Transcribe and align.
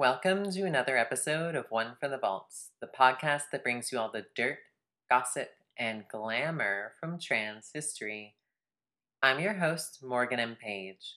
Welcome 0.00 0.50
to 0.52 0.62
another 0.62 0.96
episode 0.96 1.54
of 1.54 1.66
One 1.68 1.92
for 2.00 2.08
the 2.08 2.16
Vaults, 2.16 2.70
the 2.80 2.86
podcast 2.86 3.50
that 3.52 3.62
brings 3.62 3.92
you 3.92 3.98
all 3.98 4.10
the 4.10 4.24
dirt, 4.34 4.60
gossip, 5.10 5.50
and 5.76 6.08
glamour 6.08 6.92
from 6.98 7.18
trans 7.18 7.68
history. 7.74 8.34
I'm 9.22 9.40
your 9.40 9.52
host, 9.52 10.02
Morgan 10.02 10.40
M. 10.40 10.56
Page. 10.58 11.16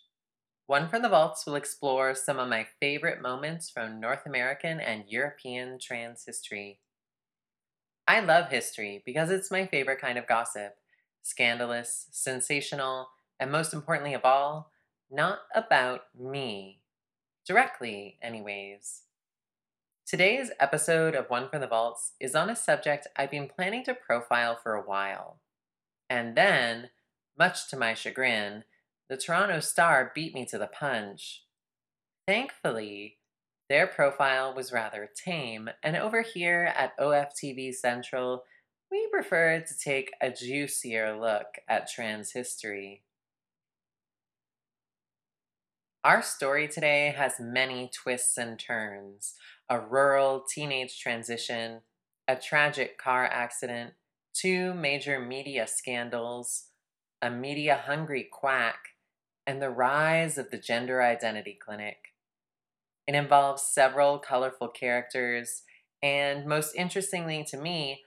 One 0.68 0.90
for 0.90 1.00
the 1.00 1.08
Vaults 1.08 1.46
will 1.46 1.56
explore 1.56 2.14
some 2.14 2.40
of 2.40 2.50
my 2.50 2.68
favorite 2.82 3.22
moments 3.22 3.70
from 3.70 4.02
North 4.02 4.26
American 4.26 4.82
and 4.82 5.06
European 5.08 5.80
trans 5.80 6.26
history. 6.26 6.82
I 8.06 8.20
love 8.20 8.50
history 8.50 9.02
because 9.06 9.30
it's 9.32 9.50
my 9.50 9.66
favorite 9.66 10.02
kind 10.02 10.18
of 10.18 10.28
gossip 10.28 10.76
scandalous, 11.22 12.08
sensational, 12.12 13.08
and 13.40 13.50
most 13.50 13.74
importantly 13.74 14.14
of 14.14 14.26
all, 14.26 14.72
not 15.10 15.40
about 15.56 16.02
me. 16.20 16.82
Directly, 17.46 18.18
anyways. 18.22 19.02
Today's 20.08 20.52
episode 20.62 21.14
of 21.14 21.30
One 21.30 21.50
from 21.50 21.60
the 21.60 21.68
Vaults 21.68 22.14
is 22.18 22.36
on 22.36 22.50
a 22.50 22.56
subject 22.56 23.08
I've 23.18 23.32
been 23.32 23.50
planning 23.50 23.84
to 23.84 23.94
profile 23.94 24.56
for 24.56 24.76
a 24.76 24.82
while. 24.82 25.42
And 26.10 26.38
then, 26.38 26.92
much 27.38 27.70
to 27.70 27.76
my 27.76 27.96
chagrin, 27.96 28.64
the 29.10 29.18
Toronto 29.18 29.60
Star 29.60 30.14
beat 30.16 30.34
me 30.34 30.46
to 30.46 30.58
the 30.58 30.68
punch. 30.68 31.44
Thankfully, 32.26 33.18
their 33.70 33.88
profile 33.88 34.54
was 34.56 34.72
rather 34.72 35.10
tame, 35.14 35.70
and 35.84 35.98
over 35.98 36.22
here 36.22 36.74
at 36.78 36.98
OFTV 36.98 37.74
Central, 37.74 38.44
we 38.90 39.10
prefer 39.12 39.60
to 39.60 39.78
take 39.78 40.14
a 40.22 40.30
juicier 40.30 41.20
look 41.20 41.48
at 41.68 41.92
trans 41.92 42.32
history. 42.32 43.04
Our 46.06 46.22
story 46.22 46.68
today 46.68 47.14
has 47.16 47.40
many 47.40 47.90
twists 47.90 48.38
and 48.38 48.60
turns 48.60 49.36
a 49.70 49.80
rural 49.80 50.42
teenage 50.42 51.00
transition, 51.00 51.80
a 52.28 52.36
tragic 52.36 52.98
car 52.98 53.24
accident, 53.24 53.94
two 54.34 54.74
major 54.74 55.18
media 55.18 55.66
scandals, 55.66 56.66
a 57.22 57.30
media 57.30 57.82
hungry 57.86 58.28
quack, 58.30 58.80
and 59.48 59.62
the 59.62 59.70
rise 59.70 60.38
of 60.38 60.52
the 60.52 60.58
gender 60.58 61.02
identity 61.02 61.58
clinic. 61.58 62.12
It 63.08 63.16
involves 63.16 63.62
several 63.62 64.20
colorful 64.20 64.68
characters, 64.68 65.64
and 66.02 66.46
most 66.46 66.76
interestingly 66.76 67.46
to 67.46 67.56
me, 67.56 68.02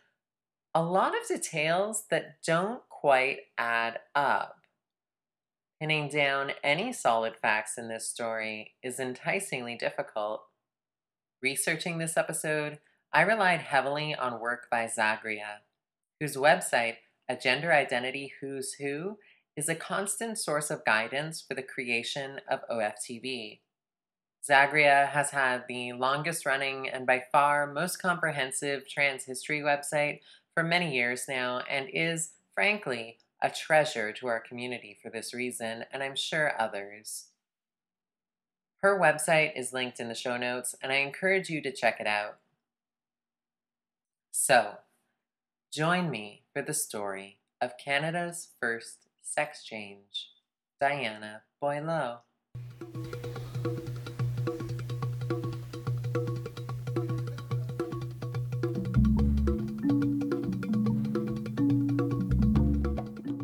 a 0.75 0.83
lot 0.83 1.15
of 1.19 1.27
details 1.27 2.05
that 2.11 2.43
don't 2.47 2.83
quite 2.91 3.39
add 3.57 4.01
up. 4.15 4.56
Pinning 5.81 6.09
down 6.09 6.53
any 6.65 6.91
solid 6.91 7.37
facts 7.37 7.77
in 7.77 7.89
this 7.89 8.09
story 8.09 8.73
is 8.83 8.99
enticingly 8.99 9.77
difficult. 9.77 10.41
Researching 11.43 11.99
this 11.99 12.17
episode, 12.17 12.79
I 13.13 13.21
relied 13.21 13.61
heavily 13.61 14.15
on 14.15 14.41
work 14.41 14.69
by 14.71 14.87
Zagria, 14.87 15.59
whose 16.19 16.35
website, 16.35 16.97
A 17.29 17.37
Gender 17.37 17.75
Identity 17.75 18.33
Who's 18.41 18.73
Who, 18.75 19.19
is 19.55 19.69
a 19.69 19.75
constant 19.75 20.39
source 20.39 20.71
of 20.71 20.85
guidance 20.87 21.43
for 21.47 21.53
the 21.53 21.63
creation 21.63 22.41
of 22.49 22.61
OFTV. 22.71 23.61
Zagria 24.49 25.09
has 25.09 25.31
had 25.31 25.65
the 25.69 25.93
longest 25.93 26.47
running 26.47 26.89
and 26.89 27.07
by 27.07 27.25
far 27.31 27.67
most 27.67 28.01
comprehensive 28.01 28.89
trans 28.89 29.25
history 29.25 29.61
website 29.61 30.21
for 30.55 30.63
many 30.63 30.95
years 30.95 31.27
now 31.29 31.61
and 31.69 31.91
is, 31.93 32.31
frankly, 32.55 33.19
a 33.43 33.51
treasure 33.51 34.13
to 34.13 34.27
our 34.27 34.41
community 34.41 34.97
for 35.01 35.11
this 35.11 35.35
reason, 35.35 35.85
and 35.93 36.03
I'm 36.03 36.17
sure 36.17 36.61
others. 36.61 37.27
Her 38.79 38.99
website 38.99 39.59
is 39.59 39.73
linked 39.73 40.01
in 40.01 40.09
the 40.09 40.15
show 40.15 40.37
notes, 40.37 40.75
and 40.83 40.93
I 40.93 40.97
encourage 40.97 41.51
you 41.51 41.61
to 41.63 41.73
check 41.73 42.01
it 42.01 42.07
out. 42.07 42.37
So, 44.31 44.79
join 45.73 46.11
me 46.11 46.43
for 46.53 46.63
the 46.63 46.75
story 46.75 47.39
of 47.61 47.79
Canada's 47.79 48.49
first 48.61 49.07
sex 49.23 49.65
change, 49.65 50.31
Diana 50.81 51.43
Boileau. 51.61 52.19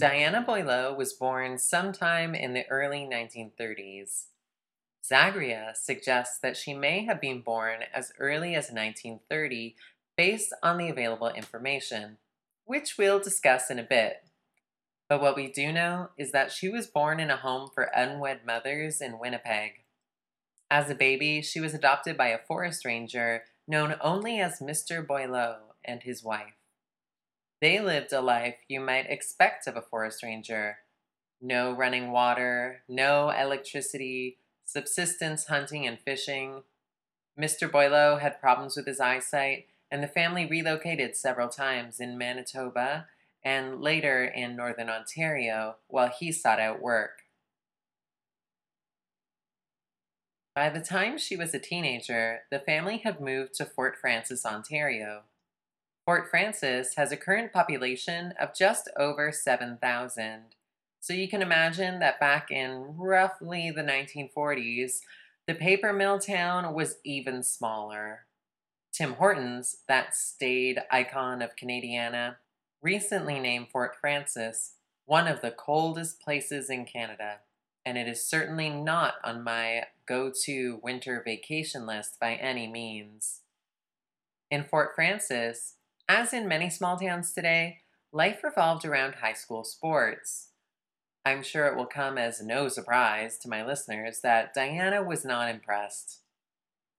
Diana 0.02 0.42
Boileau 0.44 0.92
was 0.92 1.12
born 1.12 1.58
sometime 1.58 2.34
in 2.34 2.54
the 2.54 2.68
early 2.68 3.08
1930s. 3.08 4.24
Zagria 5.08 5.76
suggests 5.76 6.40
that 6.40 6.56
she 6.56 6.74
may 6.74 7.04
have 7.04 7.20
been 7.20 7.40
born 7.40 7.84
as 7.94 8.12
early 8.18 8.56
as 8.56 8.64
1930 8.64 9.76
based 10.16 10.52
on 10.60 10.78
the 10.78 10.88
available 10.88 11.28
information, 11.28 12.16
which 12.64 12.98
we'll 12.98 13.20
discuss 13.20 13.70
in 13.70 13.78
a 13.78 13.84
bit. 13.84 14.24
But 15.08 15.22
what 15.22 15.36
we 15.36 15.46
do 15.46 15.70
know 15.70 16.08
is 16.18 16.32
that 16.32 16.50
she 16.50 16.68
was 16.68 16.88
born 16.88 17.20
in 17.20 17.30
a 17.30 17.36
home 17.36 17.70
for 17.72 17.84
unwed 17.94 18.40
mothers 18.44 19.00
in 19.00 19.20
Winnipeg. 19.20 19.84
As 20.68 20.90
a 20.90 20.96
baby, 20.96 21.42
she 21.42 21.60
was 21.60 21.74
adopted 21.74 22.16
by 22.16 22.30
a 22.30 22.38
forest 22.38 22.84
ranger 22.84 23.44
known 23.68 23.94
only 24.00 24.40
as 24.40 24.58
Mr. 24.58 25.06
Boileau 25.06 25.58
and 25.84 26.02
his 26.02 26.24
wife. 26.24 26.61
They 27.62 27.78
lived 27.78 28.12
a 28.12 28.20
life 28.20 28.56
you 28.66 28.80
might 28.80 29.08
expect 29.08 29.68
of 29.68 29.76
a 29.76 29.82
forest 29.82 30.24
ranger 30.24 30.78
no 31.40 31.72
running 31.72 32.12
water, 32.12 32.82
no 32.88 33.30
electricity, 33.30 34.38
subsistence 34.64 35.46
hunting 35.46 35.86
and 35.86 35.98
fishing. 35.98 36.62
Mr. 37.38 37.70
Boileau 37.70 38.18
had 38.20 38.40
problems 38.40 38.76
with 38.76 38.86
his 38.86 39.00
eyesight, 39.00 39.66
and 39.90 40.02
the 40.02 40.08
family 40.08 40.46
relocated 40.46 41.16
several 41.16 41.48
times 41.48 41.98
in 41.98 42.16
Manitoba 42.16 43.06
and 43.44 43.80
later 43.80 44.24
in 44.24 44.54
Northern 44.54 44.88
Ontario 44.88 45.76
while 45.88 46.08
he 46.08 46.30
sought 46.30 46.60
out 46.60 46.80
work. 46.80 47.22
By 50.54 50.68
the 50.68 50.80
time 50.80 51.18
she 51.18 51.36
was 51.36 51.54
a 51.54 51.58
teenager, 51.58 52.42
the 52.50 52.60
family 52.60 52.98
had 52.98 53.20
moved 53.20 53.54
to 53.54 53.64
Fort 53.64 53.96
Frances, 54.00 54.46
Ontario. 54.46 55.22
Fort 56.04 56.28
Frances 56.28 56.94
has 56.96 57.12
a 57.12 57.16
current 57.16 57.52
population 57.52 58.34
of 58.40 58.54
just 58.54 58.90
over 58.96 59.30
7,000. 59.30 60.42
So 61.00 61.12
you 61.12 61.28
can 61.28 61.42
imagine 61.42 62.00
that 62.00 62.18
back 62.18 62.50
in 62.50 62.96
roughly 62.96 63.70
the 63.70 63.82
1940s, 63.82 65.00
the 65.46 65.54
paper 65.54 65.92
mill 65.92 66.18
town 66.18 66.74
was 66.74 66.96
even 67.04 67.42
smaller. 67.42 68.26
Tim 68.92 69.14
Hortons, 69.14 69.78
that 69.88 70.14
staid 70.14 70.80
icon 70.90 71.40
of 71.40 71.56
Canadiana, 71.56 72.36
recently 72.82 73.38
named 73.38 73.68
Fort 73.70 73.96
Frances 74.00 74.72
one 75.04 75.26
of 75.26 75.40
the 75.40 75.50
coldest 75.50 76.20
places 76.20 76.70
in 76.70 76.84
Canada, 76.84 77.38
and 77.84 77.98
it 77.98 78.08
is 78.08 78.24
certainly 78.24 78.70
not 78.70 79.14
on 79.24 79.42
my 79.42 79.84
go 80.06 80.32
to 80.44 80.80
winter 80.82 81.22
vacation 81.24 81.86
list 81.86 82.18
by 82.20 82.34
any 82.34 82.66
means. 82.66 83.40
In 84.50 84.64
Fort 84.64 84.92
Frances, 84.94 85.74
as 86.08 86.32
in 86.32 86.48
many 86.48 86.68
small 86.70 86.96
towns 86.96 87.32
today, 87.32 87.78
life 88.12 88.42
revolved 88.44 88.84
around 88.84 89.16
high 89.16 89.32
school 89.32 89.64
sports. 89.64 90.48
I'm 91.24 91.42
sure 91.42 91.66
it 91.66 91.76
will 91.76 91.86
come 91.86 92.18
as 92.18 92.42
no 92.42 92.68
surprise 92.68 93.38
to 93.38 93.48
my 93.48 93.64
listeners 93.64 94.20
that 94.22 94.52
Diana 94.54 95.02
was 95.02 95.24
not 95.24 95.48
impressed. 95.48 96.20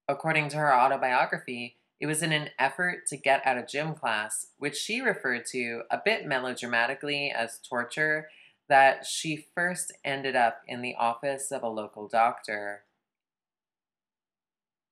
According 0.08 0.50
to 0.50 0.58
her 0.58 0.74
autobiography, 0.74 1.78
it 2.00 2.08
was 2.08 2.22
in 2.22 2.32
an 2.32 2.50
effort 2.58 3.06
to 3.08 3.18
get 3.18 3.46
out 3.46 3.58
of 3.58 3.68
gym 3.68 3.94
class, 3.94 4.48
which 4.58 4.76
she 4.76 5.02
referred 5.02 5.46
to 5.52 5.84
a 5.92 6.02
bit 6.04 6.26
melodramatically 6.26 7.32
as 7.32 7.60
torture, 7.60 8.30
that 8.70 9.06
she 9.06 9.46
first 9.54 9.94
ended 10.04 10.36
up 10.36 10.62
in 10.68 10.82
the 10.82 10.96
office 10.96 11.52
of 11.52 11.64
a 11.64 11.70
local 11.70 12.08
doctor. 12.08 12.84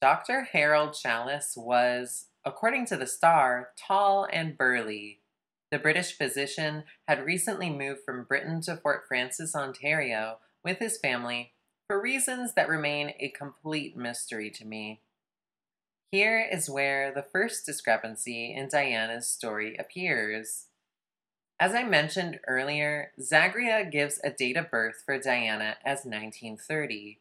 Dr. 0.01 0.47
Harold 0.51 0.93
Chalice 0.93 1.53
was 1.55 2.27
according 2.45 2.85
to 2.87 2.97
the 2.97 3.07
Star, 3.07 3.69
tall 3.77 4.27
and 4.31 4.57
burly. 4.57 5.19
The 5.71 5.79
British 5.79 6.17
physician 6.17 6.83
had 7.07 7.25
recently 7.25 7.69
moved 7.69 8.01
from 8.05 8.25
Britain 8.25 8.61
to 8.61 8.75
Fort 8.75 9.03
Frances, 9.07 9.55
Ontario, 9.55 10.39
with 10.63 10.79
his 10.79 10.97
family 10.97 11.53
for 11.87 12.01
reasons 12.01 12.53
that 12.53 12.69
remain 12.69 13.13
a 13.19 13.29
complete 13.29 13.95
mystery 13.95 14.49
to 14.51 14.65
me. 14.65 15.01
Here 16.11 16.45
is 16.51 16.69
where 16.69 17.13
the 17.13 17.25
first 17.31 17.65
discrepancy 17.65 18.53
in 18.53 18.67
Diana's 18.67 19.29
story 19.29 19.77
appears. 19.77 20.67
As 21.57 21.73
I 21.73 21.83
mentioned 21.83 22.39
earlier, 22.47 23.11
Zagria 23.19 23.89
gives 23.89 24.19
a 24.23 24.29
date 24.29 24.57
of 24.57 24.71
birth 24.71 25.03
for 25.05 25.17
Diana 25.19 25.77
as 25.85 26.05
1930. 26.05 27.19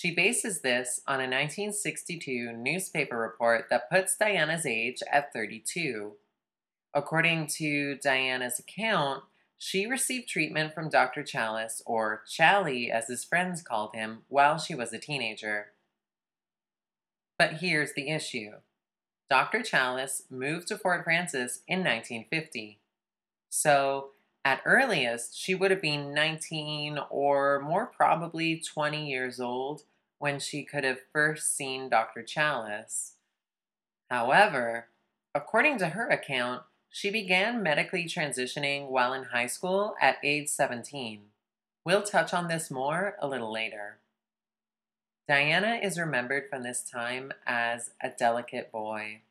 She 0.00 0.14
bases 0.14 0.62
this 0.62 1.02
on 1.06 1.16
a 1.16 1.28
1962 1.28 2.54
newspaper 2.54 3.18
report 3.18 3.66
that 3.68 3.90
puts 3.90 4.16
Diana's 4.16 4.64
age 4.64 5.02
at 5.12 5.30
32. 5.34 6.12
According 6.94 7.48
to 7.58 7.96
Diana's 7.96 8.58
account, 8.58 9.24
she 9.58 9.84
received 9.84 10.26
treatment 10.26 10.72
from 10.72 10.88
Dr. 10.88 11.22
Chalice, 11.22 11.82
or 11.84 12.22
Chally 12.26 12.90
as 12.90 13.08
his 13.08 13.24
friends 13.24 13.60
called 13.60 13.94
him, 13.94 14.22
while 14.28 14.56
she 14.56 14.74
was 14.74 14.94
a 14.94 14.98
teenager. 14.98 15.72
But 17.38 17.58
here's 17.58 17.92
the 17.92 18.08
issue 18.08 18.52
Dr. 19.28 19.62
Chalice 19.62 20.22
moved 20.30 20.68
to 20.68 20.78
Fort 20.78 21.04
Frances 21.04 21.60
in 21.68 21.80
1950. 21.80 22.78
So, 23.50 24.12
at 24.46 24.62
earliest, 24.64 25.38
she 25.38 25.54
would 25.54 25.70
have 25.70 25.82
been 25.82 26.14
19 26.14 26.98
or 27.10 27.60
more 27.60 27.84
probably 27.84 28.58
20 28.58 29.06
years 29.06 29.38
old 29.38 29.82
when 30.20 30.38
she 30.38 30.62
could 30.62 30.84
have 30.84 31.00
first 31.12 31.56
seen 31.56 31.88
Dr. 31.88 32.22
Chalice. 32.22 33.14
However, 34.10 34.88
according 35.34 35.78
to 35.78 35.88
her 35.88 36.08
account, 36.08 36.62
she 36.90 37.10
began 37.10 37.62
medically 37.62 38.04
transitioning 38.04 38.88
while 38.88 39.14
in 39.14 39.24
high 39.24 39.46
school 39.46 39.94
at 40.00 40.18
age 40.22 40.48
17. 40.48 41.22
We'll 41.86 42.02
touch 42.02 42.34
on 42.34 42.48
this 42.48 42.70
more 42.70 43.16
a 43.18 43.26
little 43.26 43.50
later. 43.50 43.98
Diana 45.26 45.80
is 45.82 45.98
remembered 45.98 46.50
from 46.50 46.64
this 46.64 46.82
time 46.82 47.32
as 47.46 47.92
a 48.02 48.10
delicate 48.10 48.70
boy. 48.70 49.22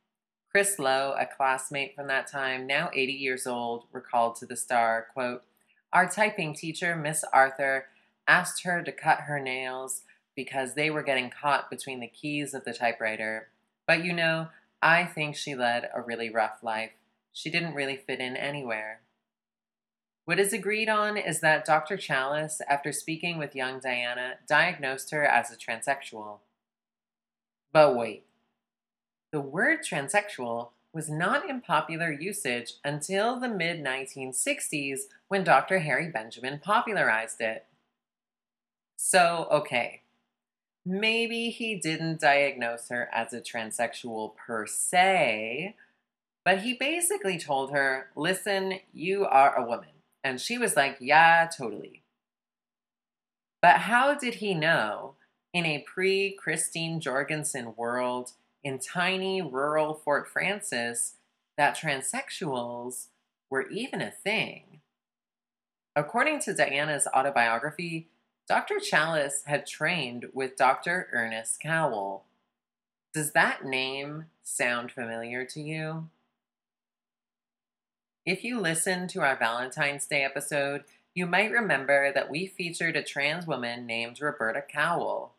Chris 0.49 0.79
Lowe, 0.79 1.13
a 1.19 1.27
classmate 1.27 1.95
from 1.95 2.07
that 2.07 2.25
time, 2.25 2.65
now 2.65 2.89
80 2.91 3.13
years 3.13 3.45
old, 3.45 3.83
recalled 3.91 4.37
to 4.37 4.47
the 4.47 4.55
Star, 4.55 5.05
quote, 5.13 5.43
Our 5.93 6.09
typing 6.09 6.55
teacher, 6.55 6.95
Miss 6.95 7.23
Arthur, 7.31 7.85
asked 8.27 8.63
her 8.63 8.81
to 8.81 8.91
cut 8.91 9.21
her 9.21 9.39
nails 9.39 10.01
because 10.39 10.73
they 10.73 10.89
were 10.89 11.03
getting 11.03 11.29
caught 11.29 11.69
between 11.69 11.99
the 11.99 12.07
keys 12.07 12.53
of 12.53 12.63
the 12.63 12.71
typewriter. 12.71 13.49
But 13.85 14.05
you 14.05 14.13
know, 14.13 14.47
I 14.81 15.03
think 15.03 15.35
she 15.35 15.53
led 15.53 15.89
a 15.93 16.01
really 16.01 16.29
rough 16.29 16.63
life. 16.63 16.91
She 17.33 17.49
didn't 17.49 17.73
really 17.73 17.97
fit 17.97 18.21
in 18.21 18.37
anywhere. 18.37 19.01
What 20.23 20.39
is 20.39 20.53
agreed 20.53 20.87
on 20.87 21.17
is 21.17 21.41
that 21.41 21.65
Dr. 21.65 21.97
Chalice, 21.97 22.61
after 22.69 22.93
speaking 22.93 23.37
with 23.37 23.53
young 23.53 23.81
Diana, 23.81 24.35
diagnosed 24.47 25.11
her 25.11 25.25
as 25.25 25.51
a 25.51 25.57
transsexual. 25.57 26.37
But 27.73 27.97
wait, 27.97 28.23
the 29.33 29.41
word 29.41 29.79
transsexual 29.79 30.69
was 30.93 31.09
not 31.09 31.49
in 31.49 31.59
popular 31.59 32.13
usage 32.13 32.75
until 32.85 33.37
the 33.37 33.49
mid 33.49 33.83
1960s 33.83 35.01
when 35.27 35.43
Dr. 35.43 35.79
Harry 35.79 36.07
Benjamin 36.09 36.61
popularized 36.63 37.41
it. 37.41 37.65
So, 38.95 39.49
okay, 39.51 40.03
maybe 40.89 41.51
he 41.51 41.75
didn't 41.75 42.19
diagnose 42.19 42.89
her 42.89 43.07
as 43.13 43.31
a 43.31 43.39
transsexual 43.39 44.35
per 44.35 44.65
se, 44.65 45.75
but 46.43 46.61
he 46.61 46.73
basically 46.73 47.37
told 47.37 47.71
her, 47.71 48.09
listen, 48.15 48.79
you 48.91 49.23
are 49.25 49.55
a 49.55 49.63
woman. 49.63 49.89
And 50.23 50.41
she 50.41 50.57
was 50.57 50.75
like, 50.75 50.97
yeah, 50.99 51.47
totally. 51.55 52.01
But 53.61 53.77
how 53.77 54.15
did 54.15 54.35
he 54.35 54.55
know 54.55 55.13
in 55.53 55.65
a 55.65 55.85
pre 55.87 56.31
Christine 56.31 56.99
Jorgensen 56.99 57.75
world 57.77 58.31
in 58.63 58.79
tiny 58.79 59.43
rural 59.43 59.93
Fort 59.93 60.27
Frances 60.27 61.13
that 61.55 61.77
transsexuals 61.77 63.07
were 63.51 63.69
even 63.69 64.01
a 64.01 64.11
thing? 64.11 64.81
According 65.95 66.39
to 66.41 66.55
Diana's 66.55 67.07
autobiography, 67.15 68.07
Dr. 68.49 68.79
Chalice 68.79 69.43
had 69.45 69.67
trained 69.67 70.25
with 70.33 70.55
Dr. 70.55 71.07
Ernest 71.13 71.59
Cowell. 71.59 72.23
Does 73.13 73.33
that 73.33 73.63
name 73.63 74.25
sound 74.41 74.91
familiar 74.91 75.45
to 75.45 75.61
you? 75.61 76.09
If 78.25 78.43
you 78.43 78.59
listened 78.59 79.11
to 79.11 79.21
our 79.21 79.35
Valentine's 79.35 80.07
Day 80.07 80.23
episode, 80.23 80.83
you 81.13 81.27
might 81.27 81.51
remember 81.51 82.11
that 82.11 82.31
we 82.31 82.47
featured 82.47 82.95
a 82.95 83.03
trans 83.03 83.45
woman 83.45 83.85
named 83.85 84.19
Roberta 84.19 84.63
Cowell. 84.67 85.33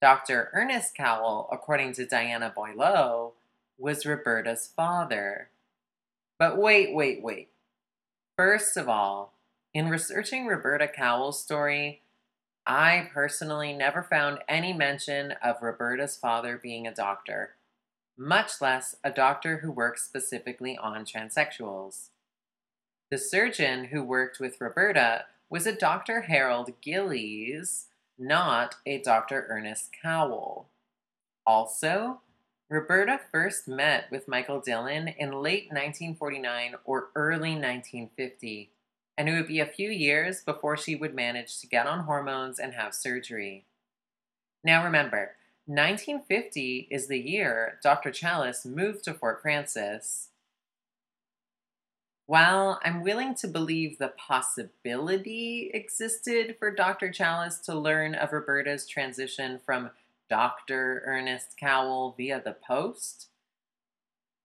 Dr. 0.00 0.48
Ernest 0.54 0.94
Cowell, 0.94 1.50
according 1.52 1.92
to 1.94 2.06
Diana 2.06 2.50
Boileau, 2.56 3.32
was 3.76 4.06
Roberta's 4.06 4.70
father. 4.74 5.50
But 6.38 6.56
wait, 6.56 6.94
wait, 6.94 7.22
wait. 7.22 7.50
First 8.38 8.78
of 8.78 8.88
all, 8.88 9.34
in 9.74 9.90
researching 9.90 10.46
Roberta 10.46 10.88
Cowell's 10.88 11.42
story, 11.42 12.00
I 12.68 13.08
personally 13.14 13.72
never 13.72 14.02
found 14.02 14.40
any 14.46 14.74
mention 14.74 15.32
of 15.42 15.62
Roberta's 15.62 16.18
father 16.18 16.60
being 16.62 16.86
a 16.86 16.94
doctor, 16.94 17.54
much 18.18 18.60
less 18.60 18.94
a 19.02 19.10
doctor 19.10 19.60
who 19.60 19.72
works 19.72 20.04
specifically 20.04 20.76
on 20.76 21.06
transsexuals. 21.06 22.10
The 23.10 23.16
surgeon 23.16 23.84
who 23.84 24.02
worked 24.04 24.38
with 24.38 24.60
Roberta 24.60 25.24
was 25.48 25.66
a 25.66 25.74
Dr. 25.74 26.20
Harold 26.22 26.68
Gillies, 26.82 27.86
not 28.18 28.74
a 28.84 29.00
Dr. 29.00 29.46
Ernest 29.48 29.88
Cowell. 30.02 30.68
Also, 31.46 32.20
Roberta 32.68 33.18
first 33.32 33.66
met 33.66 34.10
with 34.10 34.28
Michael 34.28 34.60
Dillon 34.60 35.08
in 35.08 35.42
late 35.42 35.68
1949 35.70 36.74
or 36.84 37.08
early 37.14 37.52
1950, 37.52 38.68
and 39.18 39.28
it 39.28 39.32
would 39.32 39.48
be 39.48 39.58
a 39.58 39.66
few 39.66 39.90
years 39.90 40.42
before 40.42 40.76
she 40.76 40.94
would 40.94 41.12
manage 41.12 41.58
to 41.58 41.66
get 41.66 41.88
on 41.88 42.04
hormones 42.04 42.60
and 42.60 42.72
have 42.74 42.94
surgery. 42.94 43.64
Now 44.62 44.84
remember, 44.84 45.32
1950 45.66 46.86
is 46.88 47.08
the 47.08 47.18
year 47.18 47.80
Dr. 47.82 48.12
Chalice 48.12 48.64
moved 48.64 49.02
to 49.04 49.12
Fort 49.12 49.42
Frances. 49.42 50.28
While 52.26 52.78
I'm 52.84 53.02
willing 53.02 53.34
to 53.36 53.48
believe 53.48 53.98
the 53.98 54.12
possibility 54.16 55.70
existed 55.74 56.54
for 56.56 56.70
Dr. 56.70 57.10
Chalice 57.10 57.58
to 57.60 57.74
learn 57.74 58.14
of 58.14 58.32
Roberta's 58.32 58.86
transition 58.86 59.58
from 59.66 59.90
Dr. 60.30 61.02
Ernest 61.06 61.56
Cowell 61.58 62.14
via 62.16 62.40
the 62.40 62.52
post, 62.52 63.28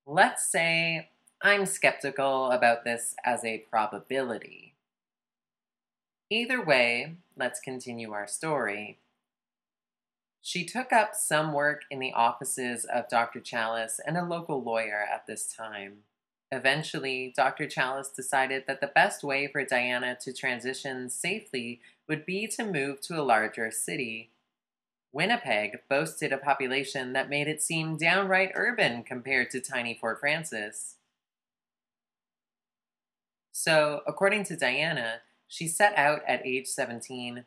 let's 0.07 0.49
say 0.49 1.09
I'm 1.45 1.65
skeptical 1.65 2.51
about 2.51 2.85
this 2.85 3.15
as 3.25 3.43
a 3.43 3.65
probability. 3.69 4.75
Either 6.29 6.63
way, 6.63 7.17
let's 7.35 7.59
continue 7.59 8.13
our 8.13 8.27
story. 8.27 8.99
She 10.41 10.63
took 10.63 10.93
up 10.93 11.15
some 11.15 11.51
work 11.51 11.81
in 11.91 11.99
the 11.99 12.13
offices 12.13 12.85
of 12.85 13.09
Dr. 13.09 13.41
Chalice 13.41 13.99
and 14.07 14.15
a 14.15 14.23
local 14.23 14.63
lawyer 14.63 15.05
at 15.13 15.27
this 15.27 15.53
time. 15.53 16.03
Eventually, 16.49 17.33
Dr. 17.35 17.67
Chalice 17.67 18.09
decided 18.09 18.63
that 18.67 18.79
the 18.79 18.87
best 18.87 19.21
way 19.21 19.47
for 19.47 19.65
Diana 19.65 20.17
to 20.21 20.31
transition 20.31 21.09
safely 21.09 21.81
would 22.07 22.25
be 22.25 22.47
to 22.55 22.63
move 22.63 23.01
to 23.01 23.19
a 23.19 23.21
larger 23.21 23.69
city. 23.69 24.29
Winnipeg 25.11 25.79
boasted 25.89 26.31
a 26.31 26.37
population 26.37 27.11
that 27.11 27.29
made 27.29 27.49
it 27.49 27.61
seem 27.61 27.97
downright 27.97 28.53
urban 28.55 29.03
compared 29.03 29.49
to 29.49 29.59
tiny 29.59 29.93
Fort 29.93 30.21
Frances. 30.21 30.95
So, 33.53 34.01
according 34.07 34.45
to 34.45 34.57
Diana, 34.57 35.21
she 35.47 35.67
set 35.67 35.95
out 35.95 36.21
at 36.27 36.45
age 36.45 36.67
17, 36.67 37.45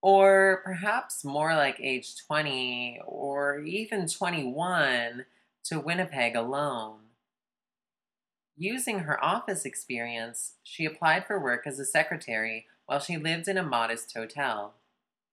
or 0.00 0.62
perhaps 0.64 1.24
more 1.24 1.54
like 1.54 1.78
age 1.78 2.16
20 2.26 3.02
or 3.06 3.60
even 3.60 4.08
21, 4.08 5.26
to 5.64 5.78
Winnipeg 5.78 6.34
alone. 6.34 7.00
Using 8.56 9.00
her 9.00 9.22
office 9.22 9.64
experience, 9.66 10.54
she 10.62 10.86
applied 10.86 11.26
for 11.26 11.38
work 11.38 11.66
as 11.66 11.78
a 11.78 11.84
secretary 11.84 12.66
while 12.86 12.98
she 12.98 13.18
lived 13.18 13.46
in 13.46 13.58
a 13.58 13.62
modest 13.62 14.12
hotel. 14.14 14.74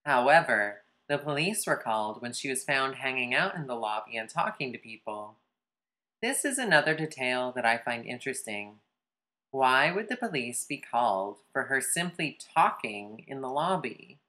However, 0.06 0.82
the 1.08 1.18
police 1.18 1.66
were 1.66 1.78
called 1.78 2.22
when 2.22 2.34
she 2.34 2.50
was 2.50 2.64
found 2.64 2.96
hanging 2.96 3.34
out 3.34 3.56
in 3.56 3.68
the 3.68 3.76
lobby 3.76 4.18
and 4.18 4.30
talking 4.30 4.74
to 4.74 4.78
people. 4.78 5.36
This 6.22 6.44
is 6.44 6.58
another 6.58 6.94
detail 6.94 7.54
that 7.56 7.66
I 7.66 7.78
find 7.78 8.06
interesting. 8.06 8.80
Why 9.52 9.92
would 9.92 10.10
the 10.10 10.18
police 10.18 10.66
be 10.66 10.78
called 10.78 11.38
for 11.52 11.64
her 11.64 11.82
simply 11.82 12.38
talking 12.54 13.26
in 13.28 13.42
the 13.42 13.50
lobby? 13.50 14.20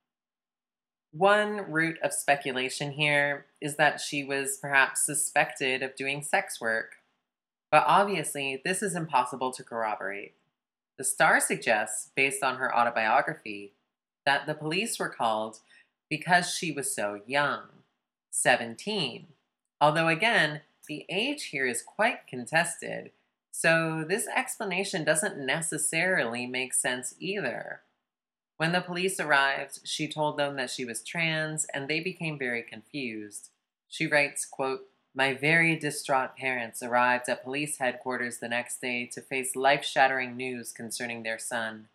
One 1.13 1.71
route 1.71 1.99
of 2.03 2.13
speculation 2.13 2.93
here 2.93 3.47
is 3.61 3.77
that 3.77 4.01
she 4.01 4.25
was 4.25 4.59
perhaps 4.61 5.05
suspected 5.05 5.83
of 5.83 5.97
doing 5.97 6.23
sex 6.23 6.61
work 6.61 7.01
but 7.71 7.85
obviously, 7.87 8.61
this 8.65 8.83
is 8.83 8.97
impossible 8.97 9.53
to 9.53 9.63
corroborate. 9.63 10.35
The 10.99 11.05
Star 11.05 11.41
suggests, 11.41 12.11
based 12.17 12.43
on 12.43 12.57
her 12.57 12.75
autobiography, 12.77 13.73
that 14.27 14.47
the 14.47 14.55
police 14.55 14.99
were 14.99 15.09
called 15.09 15.61
because 16.09 16.53
she 16.53 16.73
was 16.73 16.95
so 16.95 17.21
young 17.27 17.63
17. 18.33 19.29
Although, 19.81 20.09
again, 20.09 20.63
the 20.89 21.07
age 21.09 21.45
here 21.45 21.67
is 21.67 21.83
quite 21.83 22.27
contested, 22.27 23.13
so 23.51 24.05
this 24.09 24.27
explanation 24.29 25.05
doesn't 25.05 25.39
necessarily 25.39 26.47
make 26.47 26.73
sense 26.75 27.15
either. 27.19 27.83
When 28.57 28.73
the 28.73 28.81
police 28.81 29.19
arrived, 29.19 29.81
she 29.85 30.07
told 30.07 30.37
them 30.37 30.57
that 30.57 30.71
she 30.71 30.85
was 30.85 31.03
trans, 31.03 31.67
and 31.73 31.89
they 31.89 32.01
became 32.01 32.39
very 32.39 32.63
confused. 32.63 33.49
She 33.89 34.07
writes, 34.07 34.45
quote, 34.45 34.83
my 35.15 35.35
very 35.35 35.77
distraught 35.77 36.37
parents 36.37 36.83
arrived 36.83 37.29
at 37.29 37.43
police 37.43 37.79
headquarters 37.79 38.39
the 38.39 38.49
next 38.49 38.81
day 38.81 39.07
to 39.07 39.21
face 39.21 39.57
life 39.57 39.85
shattering 39.85 40.37
news 40.37 40.73
concerning 40.73 41.23
their 41.23 41.39
son. 41.39 41.89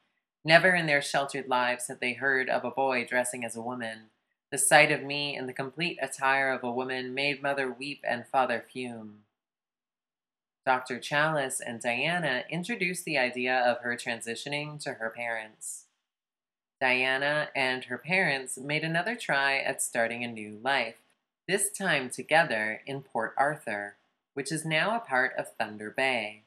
Never 0.43 0.75
in 0.75 0.85
their 0.85 1.01
sheltered 1.01 1.47
lives 1.47 1.87
had 1.87 2.01
they 2.01 2.13
heard 2.13 2.49
of 2.49 2.65
a 2.65 2.71
boy 2.71 3.05
dressing 3.05 3.45
as 3.45 3.55
a 3.55 3.61
woman. 3.61 4.09
The 4.51 4.57
sight 4.57 4.91
of 4.91 5.03
me 5.03 5.35
in 5.35 5.47
the 5.47 5.53
complete 5.53 5.97
attire 6.01 6.51
of 6.51 6.63
a 6.63 6.71
woman 6.71 7.13
made 7.13 7.41
mother 7.41 7.71
weep 7.71 8.01
and 8.07 8.27
father 8.27 8.63
fume. 8.71 9.24
Dr. 10.65 10.99
Chalice 10.99 11.59
and 11.59 11.79
Diana 11.79 12.43
introduced 12.49 13.05
the 13.05 13.19
idea 13.19 13.55
of 13.55 13.81
her 13.81 13.95
transitioning 13.95 14.81
to 14.81 14.93
her 14.93 15.11
parents. 15.11 15.85
Diana 16.81 17.49
and 17.55 17.85
her 17.85 17.99
parents 17.99 18.57
made 18.57 18.83
another 18.83 19.15
try 19.15 19.59
at 19.59 19.81
starting 19.81 20.23
a 20.23 20.27
new 20.27 20.59
life, 20.63 20.97
this 21.47 21.71
time 21.71 22.09
together 22.09 22.81
in 22.87 23.01
Port 23.01 23.35
Arthur, 23.37 23.95
which 24.33 24.51
is 24.51 24.65
now 24.65 24.95
a 24.95 24.99
part 24.99 25.33
of 25.37 25.53
Thunder 25.53 25.91
Bay. 25.91 26.41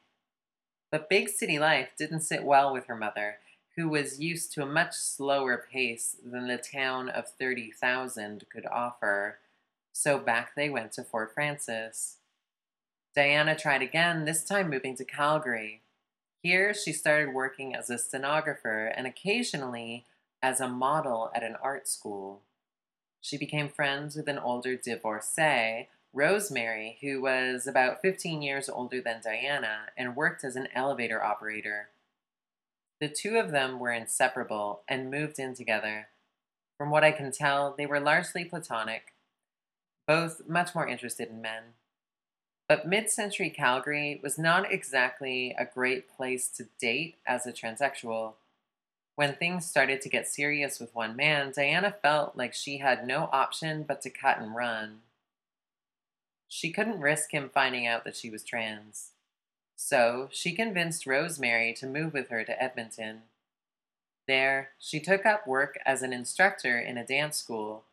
But 0.91 1.09
big 1.09 1.29
city 1.29 1.57
life 1.57 1.91
didn't 1.97 2.21
sit 2.21 2.43
well 2.43 2.73
with 2.73 2.87
her 2.87 2.97
mother, 2.97 3.37
who 3.77 3.87
was 3.87 4.19
used 4.19 4.51
to 4.53 4.63
a 4.63 4.65
much 4.65 4.95
slower 4.95 5.65
pace 5.71 6.17
than 6.23 6.47
the 6.47 6.57
town 6.57 7.07
of 7.07 7.29
30,000 7.29 8.43
could 8.51 8.65
offer, 8.65 9.39
so 9.93 10.19
back 10.19 10.55
they 10.55 10.69
went 10.69 10.91
to 10.93 11.03
Fort 11.03 11.33
Frances. 11.33 12.17
Diana 13.19 13.53
tried 13.53 13.81
again, 13.81 14.23
this 14.23 14.45
time 14.45 14.69
moving 14.69 14.95
to 14.95 15.03
Calgary. 15.03 15.81
Here, 16.41 16.73
she 16.73 16.93
started 16.93 17.33
working 17.33 17.75
as 17.75 17.89
a 17.89 17.97
stenographer 17.97 18.85
and 18.85 19.05
occasionally 19.05 20.05
as 20.41 20.61
a 20.61 20.69
model 20.69 21.29
at 21.35 21.43
an 21.43 21.57
art 21.61 21.85
school. 21.85 22.43
She 23.19 23.37
became 23.37 23.67
friends 23.67 24.15
with 24.15 24.29
an 24.29 24.39
older 24.39 24.77
divorcee, 24.77 25.89
Rosemary, 26.13 26.97
who 27.01 27.21
was 27.21 27.67
about 27.67 28.01
15 28.01 28.41
years 28.41 28.69
older 28.69 29.01
than 29.01 29.19
Diana 29.21 29.87
and 29.97 30.15
worked 30.15 30.45
as 30.45 30.55
an 30.55 30.69
elevator 30.73 31.21
operator. 31.21 31.89
The 33.01 33.09
two 33.09 33.37
of 33.37 33.51
them 33.51 33.79
were 33.79 33.91
inseparable 33.91 34.83
and 34.87 35.11
moved 35.11 35.39
in 35.39 35.55
together. 35.55 36.07
From 36.77 36.89
what 36.89 37.03
I 37.03 37.11
can 37.11 37.33
tell, 37.33 37.75
they 37.77 37.85
were 37.85 37.99
largely 37.99 38.45
platonic, 38.45 39.13
both 40.07 40.47
much 40.47 40.73
more 40.73 40.87
interested 40.87 41.27
in 41.27 41.41
men. 41.41 41.73
But 42.69 42.87
mid 42.87 43.09
century 43.09 43.49
Calgary 43.49 44.19
was 44.21 44.37
not 44.37 44.71
exactly 44.71 45.55
a 45.57 45.65
great 45.65 46.07
place 46.07 46.47
to 46.49 46.67
date 46.79 47.15
as 47.25 47.47
a 47.47 47.51
transsexual. 47.51 48.33
When 49.15 49.33
things 49.33 49.65
started 49.65 50.01
to 50.01 50.09
get 50.09 50.27
serious 50.27 50.79
with 50.79 50.93
one 50.93 51.15
man, 51.15 51.51
Diana 51.53 51.95
felt 52.03 52.37
like 52.37 52.53
she 52.53 52.77
had 52.77 53.07
no 53.07 53.27
option 53.33 53.83
but 53.83 54.01
to 54.03 54.11
cut 54.11 54.37
and 54.37 54.55
run. 54.55 54.99
She 56.47 56.71
couldn't 56.71 57.01
risk 57.01 57.31
him 57.31 57.49
finding 57.51 57.87
out 57.87 58.03
that 58.05 58.15
she 58.15 58.29
was 58.29 58.43
trans. 58.43 59.13
So 59.75 60.29
she 60.31 60.51
convinced 60.51 61.07
Rosemary 61.07 61.73
to 61.73 61.87
move 61.87 62.13
with 62.13 62.29
her 62.29 62.43
to 62.43 62.63
Edmonton. 62.63 63.23
There, 64.27 64.69
she 64.77 64.99
took 64.99 65.25
up 65.25 65.47
work 65.47 65.79
as 65.87 66.03
an 66.03 66.13
instructor 66.13 66.79
in 66.79 66.99
a 66.99 67.05
dance 67.05 67.37
school. 67.37 67.85